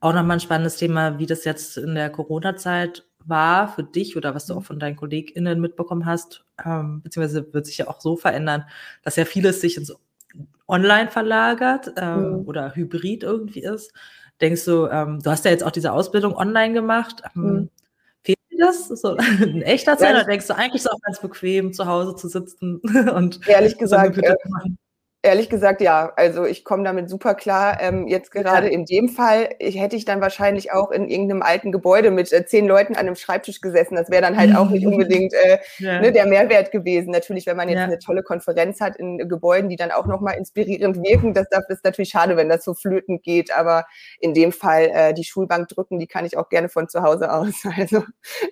auch 0.00 0.14
nochmal 0.14 0.38
ein 0.38 0.40
spannendes 0.40 0.76
Thema, 0.76 1.18
wie 1.18 1.26
das 1.26 1.44
jetzt 1.44 1.76
in 1.76 1.94
der 1.94 2.10
Corona-Zeit 2.10 3.04
war 3.24 3.68
für 3.68 3.82
dich 3.82 4.16
oder 4.16 4.34
was 4.34 4.46
du 4.46 4.54
auch 4.54 4.62
von 4.62 4.78
deinen 4.78 4.96
KollegInnen 4.96 5.60
mitbekommen 5.60 6.06
hast, 6.06 6.44
ähm, 6.64 7.02
beziehungsweise 7.02 7.52
wird 7.52 7.66
sich 7.66 7.78
ja 7.78 7.88
auch 7.88 8.00
so 8.00 8.16
verändern, 8.16 8.64
dass 9.02 9.16
ja 9.16 9.24
vieles 9.24 9.60
sich 9.60 9.76
ins 9.76 9.94
Online 10.68 11.10
verlagert 11.10 11.92
ähm, 11.96 12.40
mhm. 12.40 12.48
oder 12.48 12.74
hybrid 12.74 13.24
irgendwie 13.24 13.62
ist 13.62 13.92
denkst 14.40 14.64
du, 14.64 14.86
ähm, 14.86 15.20
du 15.22 15.30
hast 15.30 15.44
ja 15.44 15.50
jetzt 15.50 15.64
auch 15.64 15.70
diese 15.70 15.92
Ausbildung 15.92 16.34
online 16.34 16.74
gemacht. 16.74 17.22
Ähm, 17.34 17.42
mhm. 17.42 17.70
Fehlt 18.22 18.38
dir 18.50 18.58
das 18.58 18.88
so 18.88 19.16
in 19.42 19.62
echter 19.62 19.96
Zeit? 19.98 20.10
Ja, 20.10 20.20
oder 20.20 20.24
denkst 20.24 20.46
du, 20.46 20.56
eigentlich 20.56 20.76
ist 20.76 20.86
es 20.86 20.92
auch 20.92 21.00
ganz 21.00 21.20
bequem, 21.20 21.72
zu 21.72 21.86
Hause 21.86 22.16
zu 22.16 22.28
sitzen 22.28 22.80
und 23.14 23.46
ehrlich 23.48 23.78
gesagt, 23.78 24.18
äh, 24.18 24.34
Ehrlich 25.26 25.48
gesagt, 25.48 25.80
ja. 25.80 26.12
Also 26.14 26.44
ich 26.44 26.62
komme 26.62 26.84
damit 26.84 27.10
super 27.10 27.34
klar. 27.34 27.78
Ähm, 27.80 28.06
jetzt 28.06 28.30
gerade 28.30 28.68
ja. 28.68 28.72
in 28.72 28.84
dem 28.84 29.08
Fall 29.08 29.48
ich, 29.58 29.76
hätte 29.76 29.96
ich 29.96 30.04
dann 30.04 30.20
wahrscheinlich 30.20 30.70
auch 30.70 30.92
in 30.92 31.08
irgendeinem 31.08 31.42
alten 31.42 31.72
Gebäude 31.72 32.12
mit 32.12 32.32
äh, 32.32 32.46
zehn 32.46 32.64
Leuten 32.64 32.94
an 32.94 33.00
einem 33.00 33.16
Schreibtisch 33.16 33.60
gesessen. 33.60 33.96
Das 33.96 34.08
wäre 34.08 34.22
dann 34.22 34.36
halt 34.36 34.54
auch 34.54 34.70
nicht 34.70 34.86
unbedingt 34.86 35.34
äh, 35.34 35.58
ja. 35.78 36.00
ne, 36.00 36.12
der 36.12 36.26
Mehrwert 36.26 36.70
gewesen. 36.70 37.10
Natürlich, 37.10 37.44
wenn 37.46 37.56
man 37.56 37.68
jetzt 37.68 37.78
ja. 37.78 37.84
eine 37.86 37.98
tolle 37.98 38.22
Konferenz 38.22 38.80
hat 38.80 38.94
in 38.98 39.28
Gebäuden, 39.28 39.68
die 39.68 39.74
dann 39.74 39.90
auch 39.90 40.06
nochmal 40.06 40.36
inspirierend 40.38 41.02
wirken, 41.02 41.34
das, 41.34 41.48
das 41.50 41.68
ist 41.70 41.84
natürlich 41.84 42.10
schade, 42.10 42.36
wenn 42.36 42.48
das 42.48 42.62
so 42.64 42.74
flöten 42.74 43.20
geht. 43.20 43.52
Aber 43.52 43.84
in 44.20 44.32
dem 44.32 44.52
Fall 44.52 44.90
äh, 44.92 45.12
die 45.12 45.24
Schulbank 45.24 45.66
drücken, 45.70 45.98
die 45.98 46.06
kann 46.06 46.24
ich 46.24 46.36
auch 46.36 46.48
gerne 46.50 46.68
von 46.68 46.88
zu 46.88 47.02
Hause 47.02 47.32
aus. 47.32 47.64
Also 47.76 48.04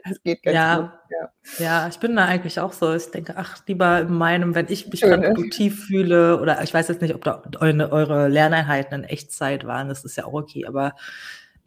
das 0.04 0.22
geht 0.22 0.42
ganz 0.42 0.54
ja. 0.54 0.76
gut. 0.76 0.90
Ja. 1.10 1.28
ja, 1.58 1.88
ich 1.88 1.98
bin 1.98 2.16
da 2.16 2.24
eigentlich 2.24 2.58
auch 2.58 2.72
so. 2.72 2.94
Ich 2.94 3.10
denke, 3.10 3.34
ach, 3.36 3.58
lieber 3.66 4.00
in 4.00 4.14
meinem, 4.14 4.54
wenn 4.54 4.66
ich 4.68 4.88
mich 4.88 5.02
gerade 5.02 5.28
produktiv 5.28 5.86
fühle 5.86 6.40
oder 6.40 6.58
ich 6.64 6.74
weiß 6.74 6.88
jetzt 6.88 7.02
nicht, 7.02 7.14
ob 7.14 7.22
da 7.24 7.42
eure, 7.60 8.28
Lerneinheiten 8.28 9.02
in 9.02 9.04
Echtzeit 9.04 9.64
waren, 9.66 9.88
das 9.88 10.04
ist 10.04 10.16
ja 10.16 10.24
auch 10.24 10.32
okay, 10.32 10.66
aber 10.66 10.94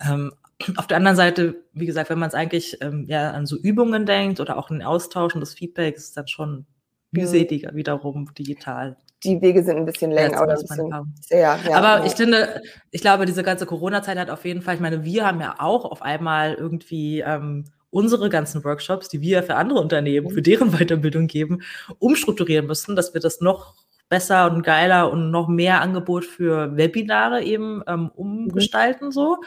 ähm, 0.05 0.33
auf 0.75 0.87
der 0.87 0.97
anderen 0.97 1.15
Seite, 1.15 1.63
wie 1.73 1.85
gesagt, 1.85 2.09
wenn 2.09 2.19
man 2.19 2.29
es 2.29 2.35
eigentlich 2.35 2.77
ähm, 2.81 3.05
ja 3.07 3.31
an 3.31 3.45
so 3.45 3.57
Übungen 3.57 4.05
denkt 4.05 4.39
oder 4.39 4.57
auch 4.57 4.69
in 4.69 4.79
den 4.79 4.87
Austausch 4.87 5.35
und 5.35 5.41
das 5.41 5.53
Feedback, 5.53 5.95
ist 5.95 6.17
dann 6.17 6.27
schon 6.27 6.65
mühseliger 7.11 7.73
wiederum 7.75 8.33
digital. 8.37 8.97
Die 9.23 9.41
Wege 9.41 9.63
sind 9.63 9.77
ein 9.77 9.85
bisschen 9.85 10.11
länger 10.11 10.43
oder 10.43 10.53
ein 10.53 10.61
bisschen 10.61 11.15
sehr, 11.21 11.57
ja, 11.67 11.75
Aber 11.75 11.99
ja. 11.99 12.05
ich 12.05 12.13
finde, 12.13 12.61
ich 12.91 13.01
glaube, 13.01 13.25
diese 13.25 13.41
ganze 13.41 13.65
Corona-Zeit 13.65 14.17
hat 14.17 14.29
auf 14.29 14.45
jeden 14.45 14.61
Fall, 14.61 14.75
ich 14.75 14.81
meine, 14.81 15.03
wir 15.03 15.25
haben 15.25 15.41
ja 15.41 15.55
auch 15.57 15.85
auf 15.85 16.03
einmal 16.03 16.53
irgendwie 16.53 17.21
ähm, 17.21 17.65
unsere 17.89 18.29
ganzen 18.29 18.63
Workshops, 18.63 19.09
die 19.09 19.21
wir 19.21 19.41
für 19.41 19.55
andere 19.55 19.79
Unternehmen, 19.79 20.29
für 20.29 20.43
deren 20.43 20.71
Weiterbildung 20.71 21.27
geben, 21.27 21.61
umstrukturieren 21.97 22.67
müssen, 22.67 22.95
dass 22.95 23.13
wir 23.13 23.21
das 23.21 23.41
noch 23.41 23.73
besser 24.09 24.51
und 24.51 24.63
geiler 24.63 25.11
und 25.11 25.31
noch 25.31 25.47
mehr 25.47 25.81
Angebot 25.81 26.25
für 26.25 26.75
Webinare 26.77 27.43
eben 27.43 27.83
ähm, 27.87 28.09
umgestalten 28.09 29.11
so. 29.11 29.37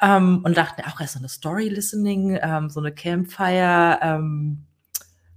Ähm, 0.00 0.42
und 0.44 0.56
dachten 0.56 0.82
auch 0.82 1.00
erst 1.00 1.14
so 1.14 1.18
eine 1.18 1.28
Story 1.28 1.68
Listening, 1.68 2.38
ähm, 2.42 2.68
so 2.68 2.80
eine 2.80 2.92
Campfire, 2.92 3.98
ähm, 4.02 4.66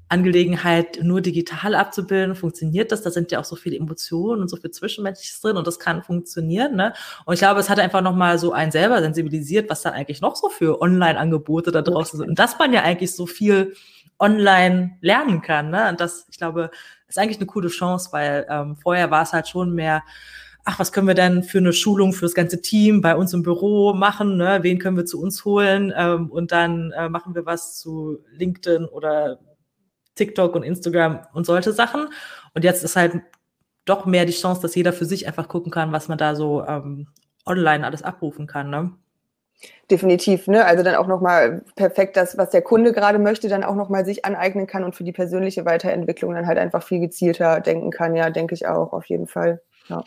Angelegenheit 0.10 1.00
nur 1.04 1.22
digital 1.22 1.76
abzubilden, 1.76 2.36
funktioniert 2.36 2.92
das? 2.92 3.04
Da 3.04 3.12
sind 3.12 3.32
ja 3.32 3.40
auch 3.40 3.46
so 3.46 3.56
viele 3.56 3.78
Emotionen 3.78 4.42
und 4.42 4.50
so 4.50 4.58
viel 4.58 4.72
Zwischenmenschliches 4.72 5.40
drin 5.40 5.56
und 5.56 5.68
das 5.68 5.78
kann 5.78 6.04
funktionieren. 6.04 6.76
Ne? 6.76 6.94
Und 7.26 7.36
ich 7.36 7.40
glaube, 7.40 7.60
es 7.60 7.70
hat 7.70 7.80
einfach 7.80 8.02
nochmal 8.02 8.40
so 8.40 8.52
einen 8.52 8.72
selber 8.72 9.00
sensibilisiert, 9.02 9.70
was 9.70 9.84
dann 9.84 9.94
eigentlich 9.94 10.20
noch 10.20 10.36
so 10.36 10.50
für 10.50 10.82
Online-Angebote 10.82 11.72
da 11.72 11.84
draußen 11.84 12.18
sind. 12.20 12.30
Und 12.30 12.40
dass 12.40 12.58
man 12.58 12.74
ja 12.74 12.82
eigentlich 12.82 13.16
so 13.16 13.28
viel 13.28 13.76
online 14.20 14.98
lernen 15.02 15.42
kann. 15.42 15.70
Ne? 15.70 15.90
Und 15.90 16.00
das, 16.00 16.28
ich 16.30 16.38
glaube, 16.38 16.72
ist 17.08 17.18
eigentlich 17.18 17.38
eine 17.38 17.48
coole 17.48 17.70
Chance, 17.70 18.10
weil 18.12 18.46
ähm, 18.50 18.76
vorher 18.76 19.10
war 19.12 19.24
es 19.24 19.34
halt 19.34 19.48
schon 19.48 19.74
mehr, 19.74 20.04
ach, 20.66 20.78
was 20.78 20.92
können 20.92 21.08
wir 21.08 21.16
denn 21.16 21.44
für 21.44 21.58
eine 21.58 21.74
Schulung 21.74 22.14
für 22.14 22.26
das 22.26 22.36
ganze 22.36 22.62
Team 22.62 23.02
bei 23.02 23.16
uns 23.16 23.34
im 23.34 23.44
Büro 23.44 23.94
machen? 23.94 24.38
Ne? 24.38 24.60
Wen 24.62 24.78
können 24.80 24.98
wir 24.98 25.06
zu 25.06 25.22
uns 25.22 25.44
holen? 25.46 25.94
Ähm, 25.96 26.30
und 26.30 26.52
dann 26.52 26.92
äh, 26.92 27.10
machen 27.10 27.34
wir 27.34 27.46
was 27.46 27.80
zu 27.80 28.20
LinkedIn 28.34 28.86
oder 28.86 29.40
TikTok 30.16 30.56
und 30.56 30.64
Instagram 30.64 31.22
und 31.34 31.46
solche 31.46 31.72
Sachen. 31.72 32.10
Und 32.54 32.64
jetzt 32.64 32.84
ist 32.84 32.96
halt 32.96 33.22
doch 33.86 34.06
mehr 34.06 34.26
die 34.26 34.34
Chance, 34.34 34.62
dass 34.62 34.76
jeder 34.76 34.94
für 34.94 35.06
sich 35.06 35.28
einfach 35.28 35.48
gucken 35.48 35.72
kann, 35.72 35.92
was 35.92 36.08
man 36.08 36.18
da 36.18 36.36
so 36.36 36.64
ähm, 36.66 37.08
online 37.46 37.86
alles 37.86 38.04
abrufen 38.04 38.46
kann. 38.46 38.70
Ne? 38.70 38.92
Definitiv, 39.92 40.48
ne? 40.48 40.66
Also 40.66 40.84
dann 40.84 40.96
auch 40.96 41.08
nochmal 41.08 41.64
perfekt 41.76 42.16
das, 42.16 42.38
was 42.38 42.52
der 42.52 42.62
Kunde 42.62 42.94
gerade 42.94 43.20
möchte, 43.20 43.50
dann 43.50 43.64
auch 43.64 43.76
nochmal 43.76 44.06
sich 44.06 44.24
aneignen 44.24 44.68
kann 44.68 44.84
und 44.84 44.96
für 44.96 45.04
die 45.04 45.12
persönliche 45.12 45.66
Weiterentwicklung 45.66 46.34
dann 46.34 46.48
halt 46.48 46.58
einfach 46.58 46.84
viel 46.84 47.00
gezielter 47.00 47.60
denken 47.60 47.92
kann. 47.92 48.16
Ja, 48.16 48.30
denke 48.30 48.54
ich 48.54 48.68
auch, 48.68 48.94
auf 48.94 49.06
jeden 49.06 49.28
Fall. 49.28 49.62
Ja. 49.90 50.04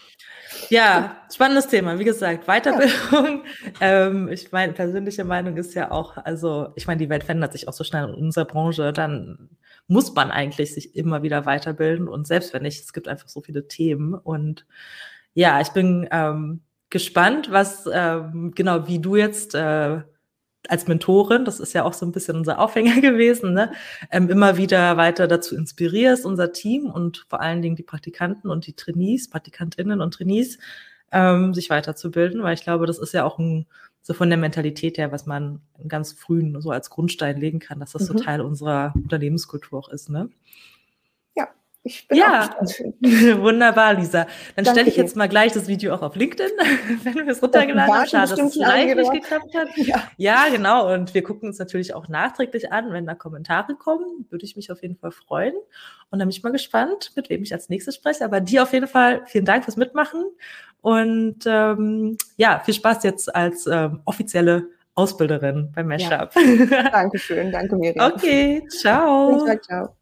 ja, 0.69 1.17
spannendes 1.35 1.67
Thema. 1.67 1.99
Wie 1.99 2.05
gesagt, 2.05 2.47
Weiterbildung. 2.47 3.43
Ja. 3.43 3.43
Ähm, 3.81 4.29
ich 4.29 4.53
meine, 4.53 4.73
persönliche 4.75 5.25
Meinung 5.25 5.57
ist 5.57 5.75
ja 5.75 5.91
auch, 5.91 6.17
also 6.19 6.69
ich 6.77 6.87
meine, 6.87 6.99
die 6.99 7.09
Welt 7.09 7.25
verändert 7.25 7.53
sich 7.53 7.67
auch 7.67 7.73
so 7.73 7.83
schnell 7.83 8.09
in 8.09 8.15
unserer 8.15 8.45
Branche, 8.45 8.93
dann 8.93 9.51
muss 9.89 10.15
man 10.15 10.31
eigentlich 10.31 10.75
sich 10.75 10.95
immer 10.95 11.23
wieder 11.23 11.47
weiterbilden 11.47 12.07
und 12.07 12.27
selbst 12.27 12.55
wenn 12.55 12.63
nicht, 12.63 12.81
es 12.81 12.93
gibt 12.93 13.09
einfach 13.09 13.29
so 13.29 13.41
viele 13.41 13.67
Themen 13.67 14.15
und 14.15 14.67
ja, 15.35 15.61
ich 15.61 15.71
bin 15.71 16.09
ähm, 16.13 16.63
gespannt, 16.93 17.51
was 17.51 17.89
ähm, 17.93 18.53
genau 18.55 18.87
wie 18.87 19.01
du 19.01 19.17
jetzt 19.17 19.55
äh, 19.57 20.03
als 20.69 20.87
Mentorin, 20.87 21.45
das 21.45 21.59
ist 21.59 21.73
ja 21.73 21.85
auch 21.85 21.95
so 21.95 22.07
ein 22.07 22.13
bisschen 22.13 22.37
unser 22.37 22.61
Aufhänger 22.61 23.01
gewesen, 23.01 23.55
ne, 23.55 23.73
ähm, 24.11 24.29
immer 24.29 24.59
wieder 24.59 24.97
weiter 24.97 25.27
dazu 25.27 25.57
inspirierst, 25.57 26.25
unser 26.25 26.53
Team 26.53 26.87
und 26.87 27.27
vor 27.29 27.41
allen 27.41 27.63
Dingen 27.63 27.77
die 27.77 27.83
Praktikanten 27.83 28.51
und 28.51 28.67
die 28.67 28.75
Trainees, 28.75 29.29
Praktikantinnen 29.31 30.01
und 30.01 30.15
Trainees, 30.15 30.59
ähm, 31.11 31.55
sich 31.55 31.71
weiterzubilden, 31.71 32.43
weil 32.43 32.55
ich 32.55 32.63
glaube, 32.63 32.87
das 32.87 32.99
ist 32.99 33.15
ja 33.15 33.25
auch 33.25 33.39
ein, 33.39 33.67
so 34.03 34.13
von 34.13 34.29
der 34.29 34.39
Mentalität 34.39 34.99
her, 34.99 35.13
was 35.13 35.27
man 35.27 35.63
ganz 35.89 36.13
frühen 36.13 36.61
so 36.61 36.71
als 36.71 36.91
Grundstein 36.91 37.41
legen 37.41 37.59
kann, 37.59 37.81
dass 37.81 37.93
das 37.93 38.03
mhm. 38.03 38.19
so 38.19 38.25
Teil 38.25 38.41
unserer 38.43 38.93
Unternehmenskultur 38.95 39.79
auch 39.79 39.89
ist, 39.89 40.11
ne? 40.11 40.29
Ich 41.85 42.07
bin 42.07 42.19
ja, 42.19 42.49
wunderbar, 43.01 43.95
Lisa. 43.95 44.27
Dann 44.55 44.65
stelle 44.65 44.89
ich 44.89 44.97
jetzt 44.97 45.17
mal 45.17 45.29
gleich 45.29 45.53
das 45.53 45.67
Video 45.67 45.93
auch 45.95 46.03
auf 46.03 46.15
LinkedIn, 46.15 46.53
wenn 47.03 47.15
wir 47.15 47.29
es 47.29 47.43
runtergeladen 47.43 47.93
haben. 47.93 48.07
Schade, 48.07 48.37
dass 48.37 48.39
es 48.39 48.55
live 48.55 48.95
nicht 48.95 49.13
geklappt 49.13 49.53
hat. 49.55 49.69
Ja. 49.77 50.09
ja, 50.17 50.49
genau. 50.49 50.93
Und 50.93 51.13
wir 51.13 51.25
gucken 51.25 51.49
uns 51.49 51.59
natürlich 51.59 51.93
auch 51.95 52.07
nachträglich 52.07 52.71
an, 52.71 52.93
wenn 52.93 53.05
da 53.05 53.15
Kommentare 53.15 53.75
kommen. 53.75 54.27
Würde 54.31 54.45
ich 54.45 54.55
mich 54.55 54.71
auf 54.71 54.81
jeden 54.83 54.97
Fall 54.97 55.11
freuen. 55.11 55.55
Und 56.11 56.21
dann 56.21 56.29
bin 56.29 56.31
ich 56.31 56.43
mal 56.45 56.53
gespannt, 56.53 57.13
mit 57.17 57.31
wem 57.31 57.43
ich 57.43 57.53
als 57.53 57.69
nächstes 57.69 57.97
spreche. 57.97 58.25
Aber 58.25 58.41
dir 58.41 58.63
auf 58.63 58.73
jeden 58.73 58.87
Fall 58.87 59.23
vielen 59.27 59.45
Dank 59.45 59.65
fürs 59.65 59.77
Mitmachen. 59.77 60.25
Und 60.83 61.41
ähm, 61.47 62.17
ja, 62.37 62.61
viel 62.65 62.75
Spaß 62.75 63.03
jetzt 63.03 63.35
als 63.35 63.67
ähm, 63.67 64.03
offizielle 64.05 64.69
Ausbilderin 64.95 65.73
beim 65.75 65.87
Meshup. 65.87 66.31
Ja. 66.37 66.91
Dankeschön, 66.91 67.51
danke 67.51 67.77
Miriam. 67.77 68.13
Okay, 68.15 68.63
ciao. 68.69 69.45
Ciao, 69.45 69.59
ciao. 69.59 70.02